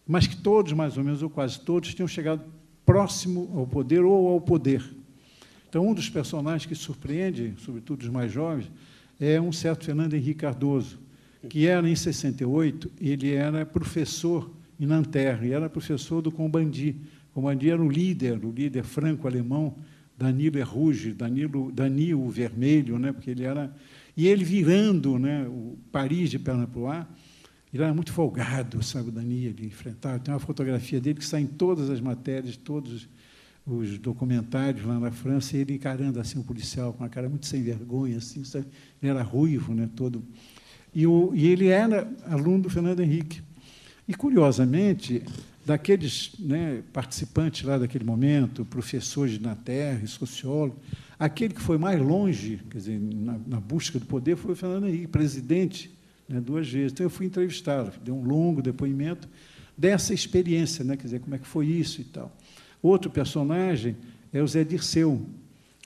mas 0.07 0.27
que 0.27 0.37
todos, 0.37 0.73
mais 0.73 0.97
ou 0.97 1.03
menos, 1.03 1.21
ou 1.21 1.29
quase 1.29 1.59
todos, 1.59 1.93
tinham 1.93 2.07
chegado 2.07 2.41
próximo 2.85 3.51
ao 3.55 3.65
poder 3.65 4.01
ou 4.01 4.27
ao 4.27 4.41
poder. 4.41 4.83
Então, 5.67 5.87
um 5.87 5.93
dos 5.93 6.09
personagens 6.09 6.65
que 6.65 6.75
surpreende, 6.75 7.53
sobretudo 7.57 8.03
os 8.03 8.09
mais 8.09 8.31
jovens, 8.31 8.71
é 9.19 9.39
um 9.41 9.51
certo 9.51 9.85
Fernando 9.85 10.13
Henrique 10.13 10.41
Cardoso, 10.41 10.99
que 11.49 11.67
era, 11.67 11.87
em 11.89 11.95
68, 11.95 12.91
ele 12.99 13.33
era 13.33 13.65
professor 13.65 14.49
em 14.79 14.85
Nanterre, 14.85 15.51
era 15.51 15.69
professor 15.69 16.21
do 16.21 16.31
Combandi, 16.31 16.95
Comandi 17.35 17.69
era 17.69 17.83
o 17.83 17.89
líder, 17.89 18.39
o 18.45 18.49
líder 18.49 18.85
franco-alemão, 18.85 19.75
Danilo 20.17 20.57
Erruge, 20.57 21.11
Danilo, 21.11 21.69
Danilo 21.69 22.29
Vermelho, 22.29 22.97
né, 22.97 23.11
porque 23.11 23.31
ele 23.31 23.43
era. 23.43 23.75
E 24.15 24.25
ele 24.25 24.45
virando 24.45 25.19
né, 25.19 25.45
o 25.45 25.77
Paris 25.91 26.29
de 26.29 26.39
perna 26.39 26.65
para 26.65 26.79
o 26.79 26.87
ar, 26.87 27.13
ele 27.75 27.83
era 27.83 27.93
muito 27.93 28.13
folgado, 28.13 28.81
sabe, 28.81 29.09
o 29.09 29.11
Danilo, 29.11 29.53
ele 29.57 29.67
enfrentava. 29.67 30.17
Tem 30.17 30.33
uma 30.33 30.39
fotografia 30.39 31.01
dele 31.01 31.19
que 31.19 31.25
sai 31.25 31.41
em 31.41 31.47
todas 31.47 31.89
as 31.89 31.99
matérias, 31.99 32.55
todos 32.55 33.09
os 33.67 33.97
documentários 33.97 34.85
lá 34.85 34.97
na 34.97 35.11
França, 35.11 35.57
ele 35.57 35.73
encarando 35.73 36.19
assim 36.19 36.39
o 36.39 36.43
policial 36.43 36.93
com 36.93 37.03
uma 37.03 37.09
cara 37.09 37.27
muito 37.27 37.45
sem 37.45 37.61
vergonha, 37.61 38.17
assim, 38.17 38.45
sabe? 38.45 38.67
ele 39.01 39.11
era 39.11 39.21
ruivo, 39.21 39.73
né, 39.73 39.89
todo. 39.93 40.23
E, 40.93 41.05
o, 41.05 41.31
e 41.35 41.47
ele 41.47 41.67
era 41.67 42.09
aluno 42.25 42.63
do 42.63 42.69
Fernando 42.69 43.01
Henrique. 43.01 43.41
E, 44.07 44.13
curiosamente, 44.13 45.23
daqueles 45.65 46.31
né, 46.39 46.81
participantes 46.93 47.63
lá 47.63 47.77
daquele 47.77 48.05
momento, 48.05 48.63
professores 48.63 49.37
na 49.37 49.55
Terra 49.55 50.07
sociólogos, 50.07 50.77
aquele 51.19 51.53
que 51.53 51.61
foi 51.61 51.77
mais 51.77 51.99
longe, 51.99 52.61
quer 52.69 52.77
dizer, 52.77 52.99
na, 52.99 53.37
na 53.45 53.59
busca 53.59 53.99
do 53.99 54.05
poder, 54.05 54.37
foi 54.37 54.53
o 54.53 54.55
Fernando 54.55 54.87
Henrique, 54.87 55.07
presidente, 55.07 55.94
né, 56.27 56.39
duas 56.41 56.69
vezes. 56.69 56.91
Então, 56.91 57.05
eu 57.05 57.09
fui 57.09 57.25
entrevistá-lo, 57.25 57.91
deu 58.03 58.15
um 58.15 58.23
longo 58.23 58.61
depoimento 58.61 59.27
dessa 59.77 60.13
experiência, 60.13 60.83
né, 60.83 60.95
quer 60.95 61.03
dizer, 61.03 61.19
como 61.19 61.35
é 61.35 61.37
que 61.37 61.47
foi 61.47 61.67
isso 61.67 62.01
e 62.01 62.05
tal. 62.05 62.35
Outro 62.81 63.09
personagem 63.09 63.95
é 64.31 64.41
o 64.41 64.47
Zé 64.47 64.63
Dirceu, 64.63 65.25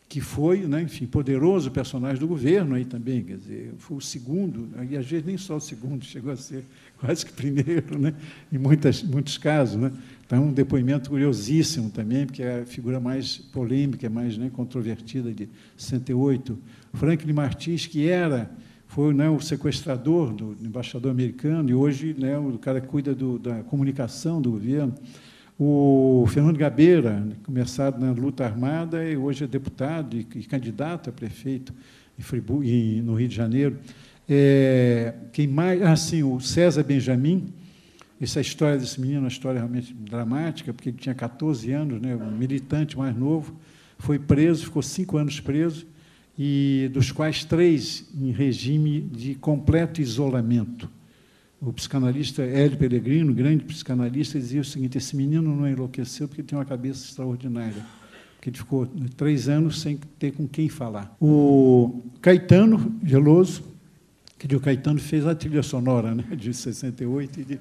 que 0.07 0.19
foi, 0.19 0.65
né, 0.65 0.81
enfim, 0.81 1.05
poderoso 1.05 1.69
personagem 1.69 2.19
do 2.19 2.27
governo 2.27 2.73
aí 2.73 2.83
também, 2.83 3.23
quer 3.23 3.37
dizer, 3.37 3.73
foi 3.77 3.97
o 3.97 4.01
segundo, 4.01 4.67
e 4.89 4.97
às 4.97 5.05
vezes 5.05 5.23
nem 5.23 5.37
só 5.37 5.57
o 5.57 5.59
segundo, 5.59 6.03
chegou 6.05 6.31
a 6.31 6.35
ser 6.35 6.65
quase 6.97 7.25
que 7.25 7.31
primeiro, 7.31 7.99
né, 7.99 8.15
em 8.51 8.57
muitas, 8.57 9.03
muitos 9.03 9.37
casos. 9.37 9.79
Né. 9.79 9.91
Então, 10.25 10.45
um 10.45 10.51
depoimento 10.51 11.11
curiosíssimo 11.11 11.91
também, 11.91 12.25
porque 12.25 12.41
é 12.41 12.61
a 12.61 12.65
figura 12.65 12.99
mais 12.99 13.37
polêmica, 13.37 14.09
mais 14.09 14.35
né, 14.37 14.49
controvertida 14.51 15.31
de 15.31 15.47
68. 15.77 16.57
Franklin 16.93 17.33
Martins, 17.33 17.85
que 17.85 18.07
era, 18.07 18.49
foi 18.89 19.13
né, 19.13 19.29
o 19.29 19.39
sequestrador 19.39 20.33
do 20.33 20.57
embaixador 20.65 21.11
americano, 21.11 21.69
e 21.69 21.75
hoje 21.75 22.15
né, 22.17 22.37
o 22.39 22.57
cara 22.57 22.81
que 22.81 22.87
cuida 22.87 23.13
do, 23.13 23.37
da 23.37 23.61
comunicação 23.63 24.41
do 24.41 24.51
governo. 24.51 24.95
O 25.59 26.25
Fernando 26.27 26.57
Gabeira, 26.57 27.23
começado 27.43 27.99
na 27.99 28.11
luta 28.11 28.43
armada, 28.43 29.07
e 29.07 29.15
hoje 29.15 29.43
é 29.43 29.47
deputado 29.47 30.17
e, 30.17 30.27
e 30.35 30.43
candidato 30.43 31.11
a 31.11 31.13
prefeito 31.13 31.71
em 32.17 32.23
Friburgo, 32.23 32.63
em, 32.63 32.99
no 33.03 33.13
Rio 33.13 33.27
de 33.27 33.35
Janeiro. 33.35 33.77
É, 34.27 35.13
quem 35.33 35.47
mais? 35.47 35.79
Ah, 35.83 35.95
sim, 35.95 36.23
o 36.23 36.39
César 36.39 36.81
Benjamin. 36.81 37.53
Essa 38.19 38.41
história 38.41 38.79
desse 38.79 38.99
menino 38.99 39.19
é 39.19 39.21
uma 39.21 39.27
história 39.27 39.59
realmente 39.59 39.93
dramática, 39.93 40.73
porque 40.73 40.89
ele 40.89 40.97
tinha 40.97 41.13
14 41.13 41.71
anos, 41.71 42.01
né, 42.01 42.15
um 42.15 42.31
militante 42.31 42.97
mais 42.97 43.15
novo, 43.15 43.55
foi 43.99 44.17
preso, 44.17 44.65
ficou 44.65 44.81
cinco 44.81 45.15
anos 45.15 45.39
preso, 45.39 45.85
e 46.41 46.89
dos 46.93 47.11
quais 47.11 47.43
três 47.43 48.05
em 48.17 48.31
regime 48.31 49.01
de 49.01 49.35
completo 49.35 49.99
isolamento. 49.99 50.89
O 51.59 51.73
psicanalista 51.73 52.41
Hélio 52.41 52.77
Pellegrino, 52.77 53.33
grande 53.33 53.65
psicanalista, 53.65 54.39
dizia 54.39 54.61
o 54.61 54.63
seguinte: 54.63 54.97
esse 54.97 55.17
menino 55.17 55.53
não 55.53 55.67
enlouqueceu 55.67 56.29
porque 56.29 56.41
tem 56.41 56.57
uma 56.57 56.63
cabeça 56.63 57.05
extraordinária. 57.05 57.85
Porque 58.37 58.51
ele 58.51 58.57
ficou 58.57 58.87
três 59.17 59.49
anos 59.49 59.81
sem 59.81 59.99
ter 60.17 60.31
com 60.31 60.47
quem 60.47 60.69
falar. 60.69 61.13
O 61.19 62.01
Caetano 62.21 62.97
Geloso, 63.03 63.61
que 64.37 64.55
o 64.55 64.61
Caetano 64.61 65.01
fez 65.01 65.27
a 65.27 65.35
trilha 65.35 65.61
sonora 65.61 66.15
né, 66.15 66.23
de 66.37 66.53
68 66.53 67.41
e, 67.41 67.43
de, 67.43 67.59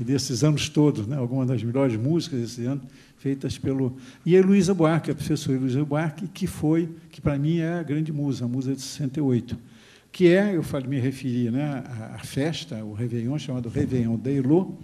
e 0.00 0.04
desses 0.04 0.42
anos 0.42 0.68
todos, 0.68 1.06
né, 1.06 1.16
algumas 1.16 1.46
das 1.46 1.62
melhores 1.62 1.96
músicas 1.96 2.40
desse 2.40 2.64
ano, 2.64 2.80
feitas 3.18 3.58
pelo. 3.58 3.96
E 4.24 4.34
a 4.34 4.38
Heloísa 4.38 4.72
Buarque, 4.72 5.10
a 5.10 5.14
professora 5.14 5.58
Heloísa 5.58 5.84
Buarque, 5.84 6.26
que 6.26 6.46
foi, 6.46 6.88
que 7.10 7.20
para 7.20 7.38
mim 7.38 7.58
é 7.58 7.74
a 7.74 7.82
grande 7.82 8.12
musa, 8.12 8.46
a 8.46 8.48
musa 8.48 8.74
de 8.74 8.80
68 8.80 9.70
que 10.12 10.28
é, 10.28 10.56
eu 10.56 10.64
me 10.88 10.98
referi 10.98 11.50
né, 11.50 11.84
à, 12.14 12.18
festa, 12.18 12.84
o 12.84 12.92
Réveillon, 12.92 13.38
chamado 13.38 13.68
Réveillon 13.68 14.16
d'Eilô, 14.16 14.74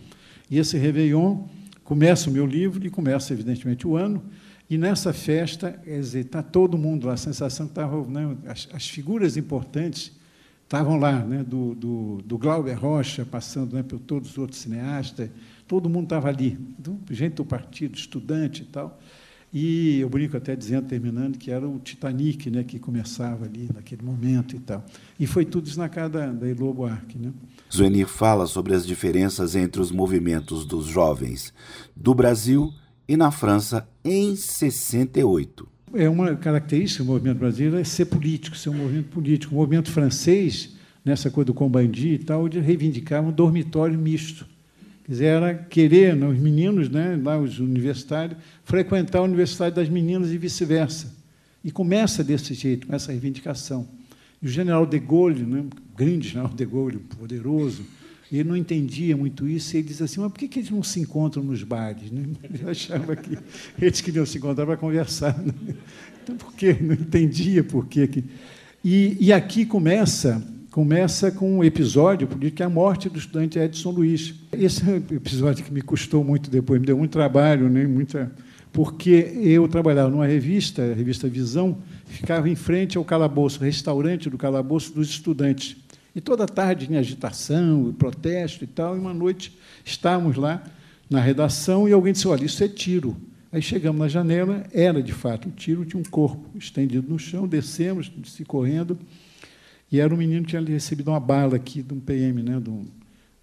e 0.50 0.58
esse 0.58 0.78
Réveillon 0.78 1.44
começa 1.82 2.30
o 2.30 2.32
meu 2.32 2.46
livro 2.46 2.84
e 2.86 2.90
começa, 2.90 3.32
evidentemente, 3.32 3.86
o 3.86 3.96
ano, 3.96 4.22
e 4.68 4.76
nessa 4.76 5.12
festa, 5.12 5.80
está 5.86 6.42
todo 6.42 6.76
mundo 6.76 7.06
lá, 7.06 7.14
a 7.14 7.16
sensação 7.16 7.66
que 7.66 7.72
estava, 7.72 8.04
né, 8.06 8.36
as, 8.46 8.68
as, 8.72 8.88
figuras 8.88 9.36
importantes 9.36 10.12
estavam 10.66 10.98
lá, 10.98 11.20
né, 11.20 11.44
do, 11.44 11.74
do, 11.76 12.18
do 12.24 12.36
Glauber 12.36 12.74
Rocha, 12.74 13.24
passando 13.24 13.76
né, 13.76 13.84
por 13.84 14.00
todos 14.00 14.30
os 14.30 14.38
outros 14.38 14.60
cineastas, 14.60 15.30
todo 15.66 15.88
mundo 15.88 16.04
estava 16.04 16.28
ali, 16.28 16.58
do, 16.76 16.98
gente 17.10 17.34
do 17.34 17.44
partido, 17.44 17.96
estudante 17.96 18.62
e 18.62 18.66
tal, 18.66 19.00
e 19.52 20.00
eu 20.00 20.08
brinco 20.08 20.36
até 20.36 20.56
dizendo, 20.56 20.88
terminando, 20.88 21.38
que 21.38 21.52
era 21.52 21.66
o 21.66 21.78
Titanic 21.78 22.50
né, 22.50 22.64
que 22.64 22.80
começava 22.80 23.44
ali 23.44 23.70
naquele 23.72 24.02
momento 24.02 24.56
e 24.56 24.58
tal. 24.58 24.84
E 25.18 25.26
foi 25.26 25.44
tudo 25.44 25.68
isso 25.68 25.78
na 25.78 25.88
casa 25.88 26.10
da, 26.10 26.26
da 26.26 26.54
Buarque. 26.54 27.16
Né? 27.16 27.32
Zuenir 27.72 28.08
fala 28.08 28.46
sobre 28.46 28.74
as 28.74 28.84
diferenças 28.84 29.54
entre 29.54 29.80
os 29.80 29.92
movimentos 29.92 30.66
dos 30.66 30.86
jovens 30.86 31.54
do 31.94 32.12
Brasil 32.12 32.72
e 33.08 33.16
na 33.16 33.30
França 33.30 33.88
em 34.04 34.34
68. 34.34 35.75
É 35.94 36.08
uma 36.08 36.34
característica 36.36 37.02
do 37.02 37.10
movimento 37.10 37.38
brasileiro 37.38 37.78
é 37.78 37.84
ser 37.84 38.06
político, 38.06 38.56
ser 38.56 38.70
um 38.70 38.74
movimento 38.74 39.08
político. 39.08 39.54
O 39.54 39.58
movimento 39.58 39.90
francês, 39.90 40.76
nessa 41.04 41.30
coisa 41.30 41.46
do 41.46 41.54
Combandi 41.54 42.14
e 42.14 42.18
tal, 42.18 42.46
ele 42.46 42.60
reivindicava 42.60 43.28
um 43.28 43.32
dormitório 43.32 43.98
misto 43.98 44.46
Quer 45.06 45.12
dizer, 45.12 45.66
querer, 45.68 46.16
né, 46.16 46.26
os 46.26 46.36
meninos, 46.36 46.90
né, 46.90 47.16
lá 47.22 47.38
os 47.38 47.60
universitários, 47.60 48.36
frequentar 48.64 49.20
a 49.20 49.22
universidade 49.22 49.76
das 49.76 49.88
meninas 49.88 50.32
e 50.32 50.36
vice-versa. 50.36 51.14
E 51.62 51.70
começa 51.70 52.24
desse 52.24 52.54
jeito, 52.54 52.88
com 52.88 52.94
essa 52.94 53.12
reivindicação. 53.12 53.86
E 54.42 54.46
o 54.46 54.48
general 54.48 54.84
de 54.84 54.98
Gaulle, 54.98 55.44
né, 55.44 55.64
grande 55.96 56.30
general 56.30 56.52
de 56.52 56.66
Gaulle, 56.66 56.98
poderoso, 56.98 57.86
ele 58.32 58.48
não 58.48 58.56
entendia 58.56 59.16
muito 59.16 59.48
isso, 59.48 59.74
e 59.74 59.78
ele 59.78 59.88
diz 59.88 60.02
assim, 60.02 60.20
mas 60.20 60.32
por 60.32 60.38
que, 60.38 60.48
que 60.48 60.58
eles 60.58 60.70
não 60.70 60.82
se 60.82 61.00
encontram 61.00 61.42
nos 61.42 61.62
bares? 61.62 62.10
Né? 62.10 62.24
Ele 62.42 62.68
achava 62.68 63.14
que 63.14 63.38
eles 63.80 64.00
queriam 64.00 64.26
se 64.26 64.38
encontrar 64.38 64.66
para 64.66 64.76
conversar. 64.76 65.38
Né? 65.38 65.52
Então, 66.22 66.36
por 66.36 66.52
quê? 66.54 66.76
Não 66.80 66.94
entendia 66.94 67.62
por 67.62 67.86
quê. 67.86 68.24
E, 68.84 69.16
e 69.20 69.32
aqui 69.32 69.64
começa 69.64 70.42
começa 70.76 71.30
com 71.30 71.56
um 71.56 71.64
episódio 71.64 72.28
político, 72.28 72.56
que 72.58 72.62
é 72.62 72.66
a 72.66 72.68
morte 72.68 73.08
do 73.08 73.18
estudante 73.18 73.58
Edson 73.58 73.90
Luiz. 73.90 74.34
Esse 74.52 74.82
é 74.82 74.92
um 74.92 74.96
episódio 74.96 75.64
que 75.64 75.72
me 75.72 75.80
custou 75.80 76.22
muito 76.22 76.50
depois, 76.50 76.78
me 76.78 76.86
deu 76.86 76.98
muito 76.98 77.12
trabalho, 77.12 77.66
né, 77.70 77.86
muita, 77.86 78.30
porque 78.74 79.32
eu 79.40 79.66
trabalhava 79.68 80.10
numa 80.10 80.26
revista, 80.26 80.82
a 80.82 80.92
revista 80.92 81.26
Visão, 81.28 81.78
ficava 82.04 82.46
em 82.46 82.54
frente 82.54 82.98
ao 82.98 83.04
calabouço, 83.06 83.58
restaurante 83.64 84.28
do 84.28 84.36
calabouço 84.36 84.92
dos 84.92 85.08
estudantes. 85.08 85.78
E 86.16 86.20
toda 86.22 86.46
tarde 86.46 86.86
tinha 86.86 86.98
agitação, 86.98 87.92
protesto 87.92 88.64
e 88.64 88.66
tal, 88.66 88.96
e 88.96 88.98
uma 88.98 89.12
noite 89.12 89.54
estávamos 89.84 90.36
lá 90.36 90.64
na 91.10 91.20
redação 91.20 91.86
e 91.86 91.92
alguém 91.92 92.14
disse, 92.14 92.26
olha, 92.26 92.46
isso 92.46 92.64
é 92.64 92.68
tiro. 92.68 93.14
Aí 93.52 93.60
chegamos 93.60 94.00
na 94.00 94.08
janela, 94.08 94.64
era 94.72 95.02
de 95.02 95.12
fato 95.12 95.46
um 95.46 95.50
tiro, 95.50 95.84
tinha 95.84 96.00
um 96.00 96.04
corpo 96.04 96.56
estendido 96.56 97.06
no 97.06 97.18
chão, 97.18 97.46
descemos, 97.46 98.10
se 98.24 98.46
correndo, 98.46 98.98
e 99.92 100.00
era 100.00 100.12
um 100.12 100.16
menino 100.16 100.42
que 100.46 100.48
tinha 100.48 100.62
recebido 100.62 101.10
uma 101.10 101.20
bala 101.20 101.56
aqui 101.56 101.82
de 101.82 101.92
um 101.92 102.00
PM, 102.00 102.42
né, 102.42 102.58
do, 102.58 102.86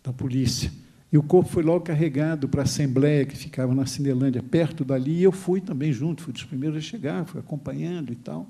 da 0.03 0.11
polícia. 0.11 0.71
E 1.11 1.17
o 1.17 1.21
corpo 1.21 1.51
foi 1.51 1.61
logo 1.61 1.81
carregado 1.81 2.49
para 2.49 2.61
a 2.61 2.63
Assembleia, 2.63 3.23
que 3.23 3.37
ficava 3.37 3.75
na 3.75 3.85
Cinelândia, 3.85 4.41
perto 4.41 4.83
dali, 4.83 5.19
e 5.19 5.23
eu 5.23 5.31
fui 5.31 5.61
também 5.61 5.93
junto, 5.93 6.23
fui 6.23 6.33
dos 6.33 6.43
primeiros 6.43 6.79
a 6.79 6.81
chegar, 6.81 7.23
fui 7.23 7.39
acompanhando 7.39 8.11
e 8.11 8.15
tal. 8.15 8.49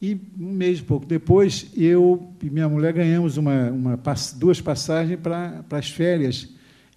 E 0.00 0.18
um 0.38 0.52
mês 0.52 0.78
e 0.78 0.82
pouco 0.82 1.04
depois, 1.04 1.66
eu 1.76 2.32
e 2.42 2.48
minha 2.48 2.68
mulher 2.68 2.92
ganhamos 2.92 3.36
uma, 3.36 3.70
uma 3.70 4.00
duas 4.36 4.60
passagens 4.60 5.18
para, 5.20 5.62
as 5.70 5.90
férias 5.90 6.48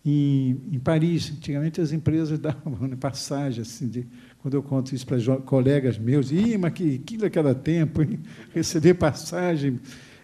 em, 0.06 0.62
em 0.72 0.80
Paris. 0.80 1.32
Antigamente 1.36 1.82
as 1.82 1.92
empresas 1.92 2.40
davam 2.40 2.74
uma 2.74 2.96
passagem, 2.96 3.62
assim, 3.62 3.88
de, 3.88 4.08
quando 4.40 4.54
eu 4.54 4.64
conto 4.64 4.96
isso 4.96 5.06
para 5.06 5.18
colegas 5.42 5.98
meus, 5.98 6.32
Ih, 6.32 6.58
mas 6.58 6.74
que, 6.74 6.98
que 7.00 7.18
daquela 7.18 7.54
tempo, 7.54 8.02
hein? 8.02 8.20
receber 8.54 8.94
passagem 8.94 9.80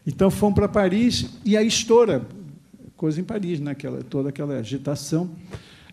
então 0.10 0.32
fomos 0.32 0.56
para 0.56 0.68
Paris 0.68 1.38
e 1.46 1.56
aí 1.56 1.68
estoura 1.68 2.26
coisa 2.98 3.22
em 3.22 3.24
Paris, 3.24 3.60
naquela 3.60 3.98
né? 3.98 4.04
toda 4.10 4.30
aquela 4.30 4.58
agitação. 4.58 5.30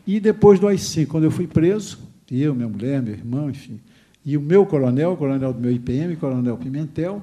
E 0.07 0.19
depois 0.19 0.59
do 0.59 0.67
AI-5, 0.67 1.07
quando 1.07 1.25
eu 1.25 1.31
fui 1.31 1.47
preso, 1.47 1.99
eu, 2.31 2.55
minha 2.55 2.69
mulher, 2.69 3.03
meu 3.03 3.13
irmão, 3.13 3.51
enfim, 3.51 3.79
e 4.27 4.37
o 4.37 4.41
meu 4.41 4.67
coronel, 4.67 5.13
o 5.13 5.17
coronel 5.17 5.53
do 5.53 5.61
meu 5.61 5.71
IPM, 5.71 6.17
coronel 6.17 6.59
Pimentel, 6.59 7.23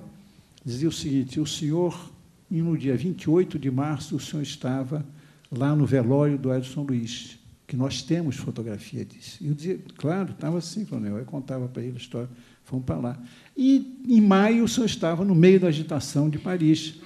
dizia 0.64 0.88
o 0.88 0.92
seguinte: 0.92 1.38
o 1.38 1.46
senhor, 1.46 2.10
no 2.50 2.78
dia 2.78 2.96
28 2.96 3.60
de 3.60 3.70
março, 3.70 4.16
o 4.16 4.20
senhor 4.22 4.42
estava 4.42 5.06
lá 5.52 5.76
no 5.76 5.86
velório 5.86 6.38
do 6.38 6.54
Edson 6.54 6.84
Luiz, 6.84 7.38
que 7.68 7.76
nós 7.76 8.02
temos 8.02 8.38
fotografia 8.38 9.04
disso. 9.04 9.44
E 9.44 9.50
eu 9.50 9.54
dizia, 9.54 9.80
claro, 9.98 10.32
estava 10.32 10.58
assim, 10.58 10.86
coronel. 10.86 11.18
Eu 11.18 11.26
contava 11.26 11.68
para 11.68 11.84
ele 11.84 11.96
a 11.96 12.00
história. 12.00 12.30
Fomos 12.64 12.86
para 12.86 12.96
lá. 12.96 13.20
E, 13.56 14.00
em 14.08 14.22
maio, 14.22 14.64
o 14.64 14.68
senhor 14.70 14.86
estava 14.86 15.26
no 15.26 15.36
meio 15.36 15.60
da 15.60 15.68
agitação 15.68 16.30
de 16.30 16.40
Paris. 16.40 17.02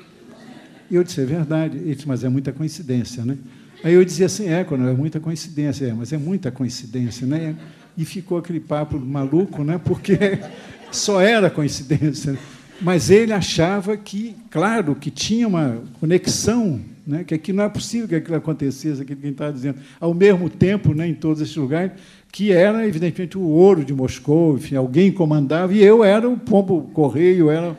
E 0.92 0.96
eu 0.96 1.04
disse, 1.04 1.22
é 1.22 1.26
verdade. 1.26 1.76
Ele 1.76 1.96
disse, 1.96 2.08
mas 2.08 2.24
é 2.24 2.30
muita 2.30 2.54
coincidência, 2.54 3.26
né? 3.26 3.36
Aí 3.84 3.96
eu 3.96 4.06
dizia 4.06 4.28
assim, 4.28 4.48
é, 4.48 4.64
quando 4.64 4.88
é 4.88 4.94
muita 4.94 5.20
coincidência, 5.20 5.88
é, 5.88 5.94
mas 5.94 6.14
é 6.14 6.18
muita 6.18 6.52
coincidência, 6.52 7.26
né? 7.26 7.58
E 7.98 8.06
ficou 8.06 8.38
aquele 8.38 8.60
papo 8.60 9.00
maluco, 9.00 9.64
né? 9.64 9.80
Porque 9.84 10.18
só 10.92 11.20
era 11.20 11.50
coincidência. 11.50 12.38
Mas 12.80 13.10
ele 13.10 13.34
achava 13.34 13.98
que, 13.98 14.36
claro, 14.52 14.94
que 14.94 15.10
tinha 15.10 15.48
uma 15.48 15.82
conexão, 16.00 16.80
né? 17.06 17.24
que 17.24 17.34
aqui 17.34 17.52
não 17.52 17.64
é 17.64 17.70
possível 17.70 18.08
que 18.08 18.16
aquilo 18.16 18.38
acontecesse, 18.38 19.02
aquilo 19.02 19.20
que 19.20 19.26
ele 19.26 19.34
estava 19.34 19.52
dizendo, 19.52 19.80
ao 20.00 20.14
mesmo 20.14 20.48
tempo, 20.48 20.94
né, 20.94 21.08
em 21.08 21.16
todos 21.16 21.42
esses 21.42 21.56
lugares, 21.56 21.94
que 22.32 22.52
era, 22.52 22.88
evidentemente, 22.88 23.36
o 23.36 23.42
ouro 23.42 23.84
de 23.84 23.94
Moscou, 23.94 24.58
enfim, 24.58 24.76
alguém 24.76 25.12
comandava, 25.12 25.74
e 25.74 25.84
eu 25.84 26.04
era 26.04 26.30
o 26.30 26.38
pombo 26.38 26.84
correio, 26.94 27.50
era 27.50 27.76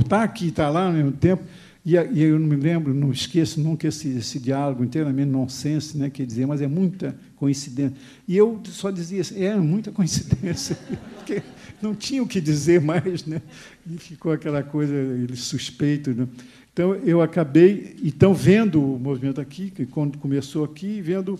está 0.00 0.22
aqui, 0.22 0.48
está 0.48 0.68
lá 0.68 0.86
ao 0.86 0.92
mesmo 0.92 1.12
tempo. 1.12 1.42
E, 1.84 1.92
e 1.92 2.22
eu 2.22 2.38
não 2.38 2.46
me 2.46 2.56
lembro, 2.56 2.94
não 2.94 3.12
esqueço 3.12 3.60
nunca 3.60 3.86
esse, 3.86 4.08
esse 4.08 4.38
diálogo 4.38 4.82
inteiramente 4.82 5.28
nonsense, 5.28 5.98
né, 5.98 6.08
que 6.08 6.24
dizia, 6.24 6.46
mas 6.46 6.62
é 6.62 6.66
muita 6.66 7.14
coincidência. 7.36 7.94
E 8.26 8.36
eu 8.36 8.60
só 8.64 8.90
dizia 8.90 9.20
assim, 9.20 9.42
é 9.44 9.54
muita 9.56 9.92
coincidência, 9.92 10.78
porque 11.16 11.42
não 11.82 11.94
tinha 11.94 12.22
o 12.22 12.26
que 12.26 12.40
dizer 12.40 12.80
mais, 12.80 13.26
né? 13.26 13.42
E 13.86 13.98
ficou 13.98 14.32
aquela 14.32 14.62
coisa, 14.62 14.94
ele 14.94 15.36
suspeito. 15.36 16.14
Né? 16.14 16.26
Então, 16.72 16.94
eu 16.94 17.20
acabei, 17.20 17.96
então, 18.02 18.32
vendo 18.32 18.82
o 18.82 18.98
movimento 18.98 19.40
aqui, 19.40 19.70
que 19.70 19.84
quando 19.84 20.16
começou 20.16 20.64
aqui, 20.64 21.02
vendo, 21.02 21.38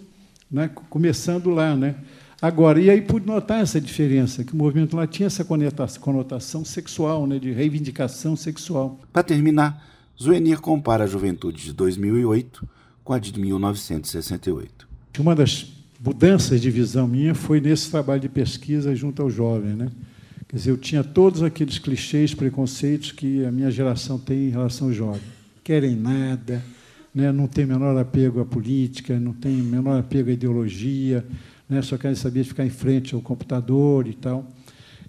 né, 0.50 0.68
começando 0.90 1.48
lá, 1.48 1.74
né? 1.74 1.94
Agora, 2.42 2.78
e 2.78 2.90
aí 2.90 3.00
pude 3.00 3.26
notar 3.26 3.62
essa 3.62 3.80
diferença, 3.80 4.44
que 4.44 4.52
o 4.52 4.56
movimento 4.56 4.94
lá 4.94 5.06
tinha 5.06 5.28
essa 5.28 5.42
conotação 5.98 6.62
sexual, 6.62 7.26
né, 7.26 7.38
de 7.38 7.50
reivindicação 7.50 8.36
sexual. 8.36 9.00
Para 9.10 9.22
terminar, 9.22 9.93
Zuenir 10.20 10.60
compara 10.60 11.04
a 11.04 11.06
juventude 11.06 11.64
de 11.64 11.72
2008 11.72 12.66
com 13.02 13.12
a 13.12 13.18
de 13.18 13.38
1968. 13.38 14.88
Uma 15.18 15.34
das 15.34 15.66
mudanças 16.00 16.60
de 16.60 16.70
visão 16.70 17.06
minha 17.06 17.34
foi 17.34 17.60
nesse 17.60 17.90
trabalho 17.90 18.20
de 18.20 18.28
pesquisa 18.28 18.94
junto 18.94 19.22
ao 19.22 19.30
jovem. 19.30 19.74
Né? 19.74 19.90
Quer 20.48 20.56
dizer, 20.56 20.70
eu 20.70 20.76
tinha 20.76 21.02
todos 21.02 21.42
aqueles 21.42 21.78
clichês, 21.78 22.34
preconceitos 22.34 23.12
que 23.12 23.44
a 23.44 23.50
minha 23.50 23.70
geração 23.70 24.18
tem 24.18 24.48
em 24.48 24.50
relação 24.50 24.88
ao 24.88 24.92
jovem. 24.92 25.22
Querem 25.62 25.96
nada, 25.96 26.64
né? 27.14 27.32
não 27.32 27.46
tem 27.46 27.66
menor 27.66 27.96
apego 27.98 28.40
à 28.40 28.44
política, 28.44 29.18
não 29.18 29.32
tem 29.32 29.56
menor 29.56 29.98
apego 29.98 30.30
à 30.30 30.32
ideologia, 30.32 31.24
né? 31.68 31.82
só 31.82 31.98
querem 31.98 32.16
saber 32.16 32.44
ficar 32.44 32.64
em 32.64 32.70
frente 32.70 33.14
ao 33.14 33.20
computador 33.20 34.06
e 34.06 34.14
tal. 34.14 34.46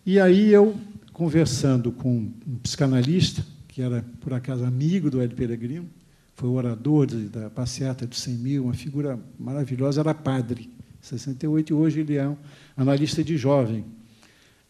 E 0.06 0.20
aí 0.20 0.52
eu, 0.52 0.76
conversando 1.14 1.92
com 1.92 2.28
um 2.48 2.58
psicanalista, 2.62 3.46
que 3.76 3.82
era, 3.82 4.06
por 4.22 4.32
acaso, 4.32 4.64
amigo 4.64 5.12
do 5.12 5.20
Hélio 5.20 5.36
Peregrino, 5.36 5.90
foi 6.34 6.48
orador 6.48 7.08
da 7.08 7.50
passeata 7.50 8.08
dos 8.08 8.22
100 8.22 8.34
mil, 8.36 8.64
uma 8.64 8.74
figura 8.74 9.20
maravilhosa, 9.38 10.00
era 10.00 10.14
padre, 10.14 10.70
68, 11.02 11.72
e 11.72 11.74
hoje 11.74 12.00
ele 12.00 12.16
é 12.16 12.26
um 12.26 12.38
analista 12.78 13.22
de 13.22 13.36
jovem. 13.36 13.84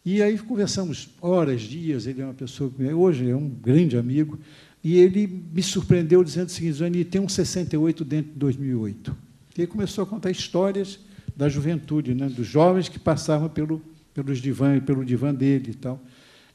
E 0.04 0.20
aí 0.20 0.36
conversamos 0.36 1.08
horas, 1.20 1.60
dias, 1.62 2.08
ele 2.08 2.20
é 2.20 2.24
uma 2.24 2.34
pessoa 2.34 2.68
que 2.68 2.82
hoje 2.82 3.30
é 3.30 3.36
um 3.36 3.48
grande 3.48 3.96
amigo, 3.96 4.40
e 4.82 4.96
ele 4.96 5.28
me 5.54 5.62
surpreendeu 5.62 6.24
dizendo 6.24 6.48
o 6.48 6.50
seguinte, 6.50 6.78
Zani, 6.78 7.04
tem 7.04 7.20
um 7.20 7.28
68 7.28 8.04
dentro 8.04 8.32
de 8.32 8.38
2008. 8.40 9.16
E 9.56 9.60
ele 9.60 9.68
começou 9.68 10.02
a 10.02 10.06
contar 10.06 10.32
histórias 10.32 10.98
da 11.36 11.48
juventude, 11.48 12.12
né, 12.12 12.28
dos 12.28 12.48
jovens 12.48 12.88
que 12.88 12.98
passavam 12.98 13.48
pelo, 13.48 13.80
pelos 14.12 14.38
divã, 14.40 14.80
pelo 14.80 15.04
divã 15.04 15.32
dele 15.32 15.70
e 15.70 15.74
tal. 15.74 16.02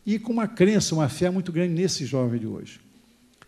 E 0.05 0.17
com 0.17 0.33
uma 0.33 0.47
crença, 0.47 0.95
uma 0.95 1.09
fé 1.09 1.29
muito 1.29 1.51
grande 1.51 1.73
nesse 1.73 2.05
jovem 2.05 2.39
de 2.39 2.47
hoje. 2.47 2.79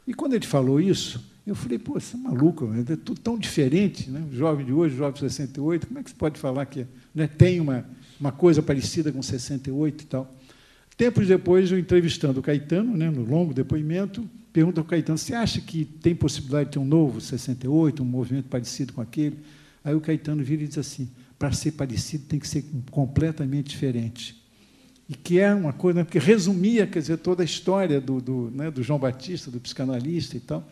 E 0.06 0.14
quando 0.14 0.34
ele 0.34 0.46
falou 0.46 0.80
isso, 0.80 1.24
eu 1.46 1.56
falei, 1.56 1.78
pô, 1.78 2.00
você 2.00 2.16
é 2.16 2.20
maluco, 2.20 2.72
é 2.74 2.96
tudo 2.96 3.20
tão 3.20 3.38
diferente, 3.38 4.10
né? 4.10 4.26
o 4.32 4.36
jovem 4.36 4.66
de 4.66 4.72
hoje, 4.72 4.96
o 4.96 4.98
jovem 4.98 5.14
de 5.14 5.20
68, 5.20 5.88
como 5.88 6.00
é 6.00 6.04
que 6.04 6.10
você 6.10 6.16
pode 6.16 6.40
falar 6.40 6.66
que 6.66 6.86
né, 7.14 7.28
tem 7.28 7.60
uma, 7.60 7.86
uma 8.20 8.32
coisa 8.32 8.62
parecida 8.62 9.12
com 9.12 9.22
68 9.22 10.04
e 10.04 10.08
tal? 10.08 10.34
Tempos 10.96 11.28
depois, 11.28 11.72
eu 11.72 11.80
entrevistando 11.80 12.40
o 12.40 12.44
Caetano, 12.44 12.96
né, 12.96 13.10
no 13.10 13.26
longo 13.26 13.54
depoimento, 13.54 14.30
pergunto 14.54 14.80
ao 14.80 14.86
Caetano, 14.86 15.18
você 15.18 15.34
acha 15.34 15.60
que 15.60 15.84
tem 15.84 16.16
possibilidade 16.16 16.66
de 16.66 16.74
ter 16.74 16.80
um 16.80 16.86
novo 16.86 17.20
68, 17.20 18.04
um 18.04 18.06
movimento 18.06 18.48
parecido 18.48 18.94
com 18.94 19.02
aquele? 19.02 19.38
Aí 19.84 19.94
o 19.94 20.00
Caetano 20.00 20.44
vira 20.44 20.64
e 20.64 20.68
diz 20.68 20.78
assim, 20.78 21.10
para 21.38 21.52
ser 21.52 21.72
parecido 21.72 22.26
tem 22.26 22.40
que 22.40 22.48
ser 22.48 22.64
completamente 22.90 23.70
diferente. 23.70 24.43
E 25.10 25.16
que 25.16 25.40
é 25.40 25.54
uma 25.54 25.74
coisa, 25.74 26.00
né, 26.00 26.04
porque 26.04 26.20
resumia 26.20 26.88
quer 26.88 27.00
dizer, 27.00 27.18
toda 27.18 27.44
a 27.44 27.46
história 27.46 28.00
do, 28.00 28.22
do, 28.22 28.52
né, 28.54 28.72
do 28.72 28.82
João 28.82 28.98
Batista, 28.98 29.52
do 29.52 29.60
psicanalista 29.60 30.38
e 30.38 30.40
tal. 30.40 30.66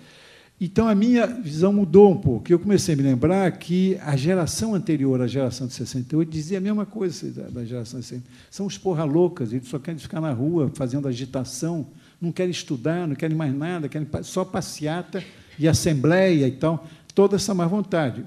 Então 0.63 0.88
a 0.88 0.93
minha 0.93 1.25
visão 1.25 1.73
mudou 1.73 2.11
um 2.11 2.17
pouco. 2.17 2.53
Eu 2.53 2.59
comecei 2.59 2.93
a 2.93 2.97
me 2.97 3.01
lembrar 3.01 3.51
que 3.53 3.97
a 4.00 4.15
geração 4.15 4.75
anterior 4.75 5.19
à 5.19 5.25
geração 5.25 5.65
de 5.65 5.73
68 5.73 6.29
dizia 6.29 6.60
a 6.60 6.62
mesma 6.62 6.86
coisa 6.86 7.32
da, 7.49 7.65
geração 7.65 7.99
de 7.99 8.06
68. 8.06 8.23
São 8.51 8.67
os 8.67 8.77
porra 8.77 9.03
loucas, 9.03 9.51
eles 9.51 9.67
só 9.67 9.79
querem 9.79 9.99
ficar 9.99 10.21
na 10.21 10.32
rua 10.32 10.71
fazendo 10.75 11.08
agitação, 11.08 11.88
não 12.21 12.32
querem 12.32 12.51
estudar, 12.51 13.08
não 13.08 13.15
querem 13.15 13.36
mais 13.36 13.51
nada, 13.51 13.89
querem 13.89 14.08
só 14.21 14.45
passeata 14.45 15.23
e 15.58 15.67
assembleia 15.67 16.47
e 16.47 16.51
tal, 16.51 16.88
toda 17.15 17.38
essa 17.38 17.56
má 17.56 17.65
vontade. 17.65 18.23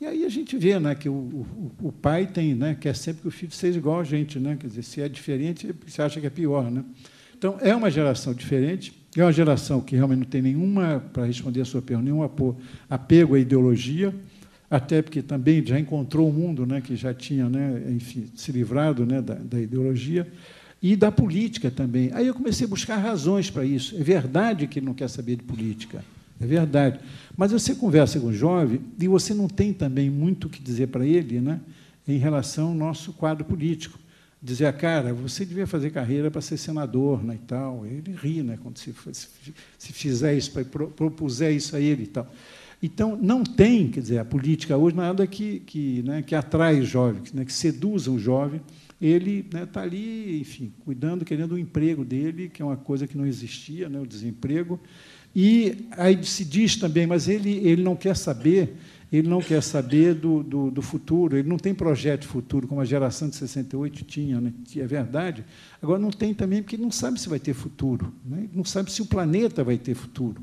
E 0.00 0.04
aí 0.04 0.24
a 0.24 0.28
gente 0.28 0.58
vê 0.58 0.78
né, 0.78 0.94
que 0.94 1.08
o, 1.08 1.12
o, 1.12 1.72
o, 1.84 1.92
pai 1.92 2.26
tem, 2.26 2.54
né, 2.54 2.76
quer 2.78 2.94
sempre 2.94 3.22
que 3.22 3.28
o 3.28 3.30
filho 3.30 3.52
seja 3.52 3.78
igual 3.78 4.00
a 4.00 4.04
gente, 4.04 4.38
né? 4.38 4.56
quer 4.60 4.66
dizer, 4.66 4.82
se 4.82 5.00
é 5.00 5.08
diferente, 5.08 5.74
você 5.86 6.02
acha 6.02 6.20
que 6.20 6.26
é 6.26 6.30
pior. 6.30 6.70
Né? 6.70 6.84
Então, 7.36 7.56
é 7.62 7.74
uma 7.74 7.90
geração 7.90 8.34
diferente, 8.34 8.92
é 9.16 9.22
uma 9.22 9.32
geração 9.32 9.80
que 9.80 9.96
realmente 9.96 10.18
não 10.18 10.26
tem 10.26 10.42
nenhuma, 10.42 11.02
para 11.12 11.24
responder 11.24 11.62
a 11.62 11.64
sua 11.64 11.80
pergunta, 11.80 12.10
nenhum 12.10 12.28
apego 12.90 13.34
à 13.34 13.38
ideologia, 13.38 14.14
até 14.70 15.00
porque 15.00 15.22
também 15.22 15.64
já 15.64 15.80
encontrou 15.80 16.28
o 16.28 16.32
mundo 16.32 16.66
né, 16.66 16.82
que 16.82 16.94
já 16.94 17.14
tinha 17.14 17.48
né, 17.48 17.82
enfim, 17.90 18.26
se 18.34 18.52
livrado 18.52 19.06
né, 19.06 19.22
da, 19.22 19.34
da 19.34 19.58
ideologia, 19.58 20.30
e 20.82 20.94
da 20.94 21.10
política 21.10 21.70
também. 21.70 22.10
Aí 22.12 22.26
eu 22.26 22.34
comecei 22.34 22.66
a 22.66 22.68
buscar 22.68 22.96
razões 22.98 23.50
para 23.50 23.64
isso. 23.64 23.96
É 23.96 24.02
verdade 24.02 24.66
que 24.66 24.78
ele 24.78 24.86
não 24.86 24.94
quer 24.94 25.08
saber 25.08 25.36
de 25.36 25.42
política. 25.42 26.04
É 26.40 26.46
verdade. 26.46 27.00
Mas 27.36 27.52
você 27.52 27.74
conversa 27.74 28.20
com 28.20 28.28
o 28.28 28.32
jovem 28.32 28.80
e 29.00 29.08
você 29.08 29.32
não 29.32 29.48
tem 29.48 29.72
também 29.72 30.10
muito 30.10 30.46
o 30.46 30.50
que 30.50 30.62
dizer 30.62 30.88
para 30.88 31.04
ele 31.04 31.40
né, 31.40 31.60
em 32.06 32.18
relação 32.18 32.68
ao 32.68 32.74
nosso 32.74 33.12
quadro 33.12 33.44
político. 33.44 33.98
Dizer, 34.42 34.72
cara, 34.74 35.14
você 35.14 35.44
devia 35.44 35.66
fazer 35.66 35.90
carreira 35.90 36.30
para 36.30 36.40
ser 36.40 36.56
senador 36.56 37.24
né, 37.24 37.34
e 37.34 37.46
tal. 37.46 37.86
Ele 37.86 38.14
ri 38.14 38.42
né, 38.42 38.58
quando 38.62 38.78
se, 38.78 38.94
se 39.78 39.92
fizer 39.92 40.34
isso, 40.36 40.52
propuser 40.94 41.52
isso 41.52 41.74
a 41.74 41.80
ele 41.80 42.04
e 42.04 42.08
tal. 42.08 42.30
Então, 42.82 43.18
não 43.20 43.42
tem, 43.42 43.88
quer 43.88 44.00
dizer, 44.00 44.18
a 44.18 44.24
política 44.24 44.76
hoje 44.76 44.94
nada 44.94 45.26
que, 45.26 45.60
que, 45.60 46.02
né, 46.02 46.22
que 46.22 46.34
atrai 46.34 46.80
o 46.80 46.84
jovem, 46.84 47.22
né, 47.32 47.44
que 47.44 47.52
seduza 47.52 48.10
o 48.10 48.18
jovem. 48.18 48.60
Ele 49.00 49.40
está 49.40 49.60
né, 49.60 49.66
tá 49.66 49.82
ali, 49.82 50.40
enfim, 50.40 50.72
cuidando, 50.80 51.24
querendo 51.24 51.52
o 51.52 51.58
emprego 51.58 52.04
dele, 52.04 52.48
que 52.48 52.62
é 52.62 52.64
uma 52.64 52.76
coisa 52.76 53.06
que 53.06 53.16
não 53.16 53.26
existia, 53.26 53.88
né, 53.88 54.00
o 54.00 54.06
desemprego. 54.06 54.80
E 55.34 55.86
aí 55.90 56.24
se 56.24 56.44
diz 56.44 56.76
também, 56.76 57.06
mas 57.06 57.28
ele, 57.28 57.58
ele 57.58 57.82
não 57.82 57.94
quer 57.94 58.16
saber, 58.16 58.74
ele 59.12 59.28
não 59.28 59.42
quer 59.42 59.62
saber 59.62 60.14
do, 60.14 60.42
do, 60.42 60.70
do 60.70 60.80
futuro, 60.80 61.36
ele 61.36 61.46
não 61.46 61.58
tem 61.58 61.74
projeto 61.74 62.26
futuro, 62.26 62.66
como 62.66 62.80
a 62.80 62.86
geração 62.86 63.28
de 63.28 63.36
68 63.36 64.02
tinha, 64.04 64.40
né? 64.40 64.52
é 64.76 64.86
verdade. 64.86 65.44
Agora, 65.82 65.98
não 65.98 66.10
tem 66.10 66.32
também, 66.32 66.62
porque 66.62 66.76
ele 66.76 66.82
não 66.82 66.90
sabe 66.90 67.20
se 67.20 67.28
vai 67.28 67.38
ter 67.38 67.52
futuro, 67.52 68.14
né? 68.24 68.48
não 68.54 68.64
sabe 68.64 68.90
se 68.90 69.02
o 69.02 69.06
planeta 69.06 69.62
vai 69.62 69.76
ter 69.76 69.94
futuro. 69.94 70.42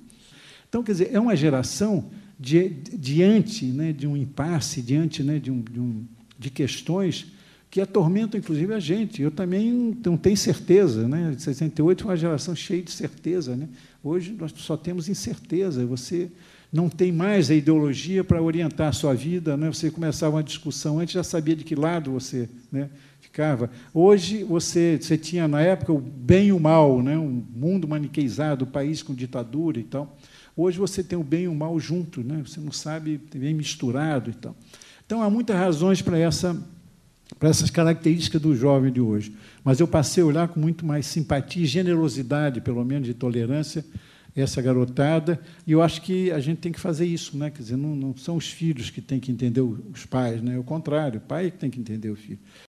Então, 0.70 0.84
quer 0.84 0.92
dizer, 0.92 1.10
é 1.12 1.20
uma 1.20 1.36
geração 1.36 2.12
de, 2.40 2.70
diante 2.70 3.66
né, 3.66 3.92
de 3.94 4.06
um 4.06 4.16
impasse, 4.16 4.82
diante 4.82 5.24
né, 5.24 5.40
de, 5.40 5.50
um, 5.50 5.62
de, 5.62 5.80
um, 5.80 6.06
de 6.38 6.50
questões 6.52 7.34
que 7.74 7.82
atormentam, 7.82 8.40
inclusive, 8.40 8.72
a 8.72 8.80
gente. 8.80 9.20
Eu 9.20 9.32
também 9.32 9.98
não 10.06 10.16
tenho 10.16 10.38
certeza. 10.38 11.08
Né? 11.08 11.34
68 11.36 12.04
foi 12.04 12.12
uma 12.12 12.16
geração 12.16 12.56
cheia 12.56 12.84
de 12.84 12.92
certeza. 12.92 13.56
Né? 13.56 13.68
Hoje 14.04 14.36
nós 14.40 14.54
só 14.58 14.78
temos 14.78 15.10
incerteza. 15.10 15.84
Você 15.88 16.30
não 16.72 16.88
tem 16.88 17.12
mais 17.12 17.50
a 17.50 17.56
ideologia 17.56 18.24
para 18.24 18.40
orientar 18.40 18.90
a 18.90 18.92
sua 18.92 19.16
vida. 19.16 19.58
Né? 19.58 19.74
Você 19.74 19.90
começava 19.90 20.36
uma 20.36 20.44
discussão 20.44 21.00
antes, 21.00 21.16
já 21.16 21.24
sabia 21.24 21.56
de 21.56 21.64
que 21.64 21.74
lado 21.74 22.12
você 22.12 22.48
né, 22.72 22.92
ficava. 23.20 23.72
Hoje 23.92 24.44
você, 24.44 25.00
você 25.02 25.18
tinha, 25.18 25.48
na 25.48 25.62
época, 25.62 25.94
o 25.94 26.00
bem 26.00 26.50
e 26.50 26.54
o 26.54 26.60
mal, 26.60 27.02
né? 27.02 27.18
um 27.18 27.44
mundo 27.56 27.88
maniqueizado, 27.88 28.66
o 28.66 28.68
país 28.68 29.02
com 29.02 29.16
ditadura 29.16 29.80
e 29.80 29.84
tal. 29.84 30.16
Hoje 30.56 30.78
você 30.78 31.04
tem 31.04 31.18
o 31.18 31.24
bem 31.24 31.46
e 31.46 31.48
o 31.48 31.56
mal 31.56 31.80
junto, 31.80 32.24
né? 32.24 32.40
você 32.46 32.60
não 32.60 32.72
sabe, 32.72 33.20
bem 33.34 33.56
misturado 33.56 34.30
e 34.30 34.34
tal. 34.36 34.56
Então, 35.04 35.24
há 35.24 35.30
muitas 35.30 35.56
razões 35.56 36.04
para 36.04 36.20
essa 36.20 36.56
para 37.40 37.50
essas 37.50 37.70
características 37.70 38.42
do 38.42 38.56
jovem 38.56 38.92
de 38.92 39.02
hoje. 39.02 39.36
Mas 39.64 39.80
eu 39.80 39.88
passei 39.88 40.24
a 40.24 40.26
olhar 40.26 40.48
com 40.48 40.60
muito 40.60 40.86
mais 40.86 41.06
simpatia 41.06 41.64
e 41.64 41.66
generosidade, 41.66 42.62
pelo 42.62 42.84
menos 42.84 43.08
de 43.08 43.14
tolerância, 43.14 43.86
essa 44.36 44.62
garotada, 44.62 45.40
e 45.66 45.72
eu 45.72 45.82
acho 45.82 46.02
que 46.02 46.32
a 46.32 46.40
gente 46.40 46.58
tem 46.58 46.72
que 46.72 46.80
fazer 46.80 47.06
isso, 47.06 47.38
né? 47.38 47.52
Quer 47.52 47.62
dizer, 47.62 47.78
não, 47.78 47.96
não 47.96 48.18
são 48.18 48.36
os 48.36 48.48
filhos 48.48 48.90
que 48.90 49.00
têm 49.00 49.20
que 49.20 49.32
entender 49.32 49.62
os 49.62 50.06
pais, 50.06 50.42
né? 50.42 50.56
É 50.56 50.58
o 50.58 50.64
contrário, 50.64 51.20
o 51.20 51.22
pai 51.22 51.48
é 51.48 51.52
que 51.52 51.58
tem 51.58 51.70
que 51.70 51.80
entender 51.80 52.10
o 52.10 52.16
filho. 52.16 52.40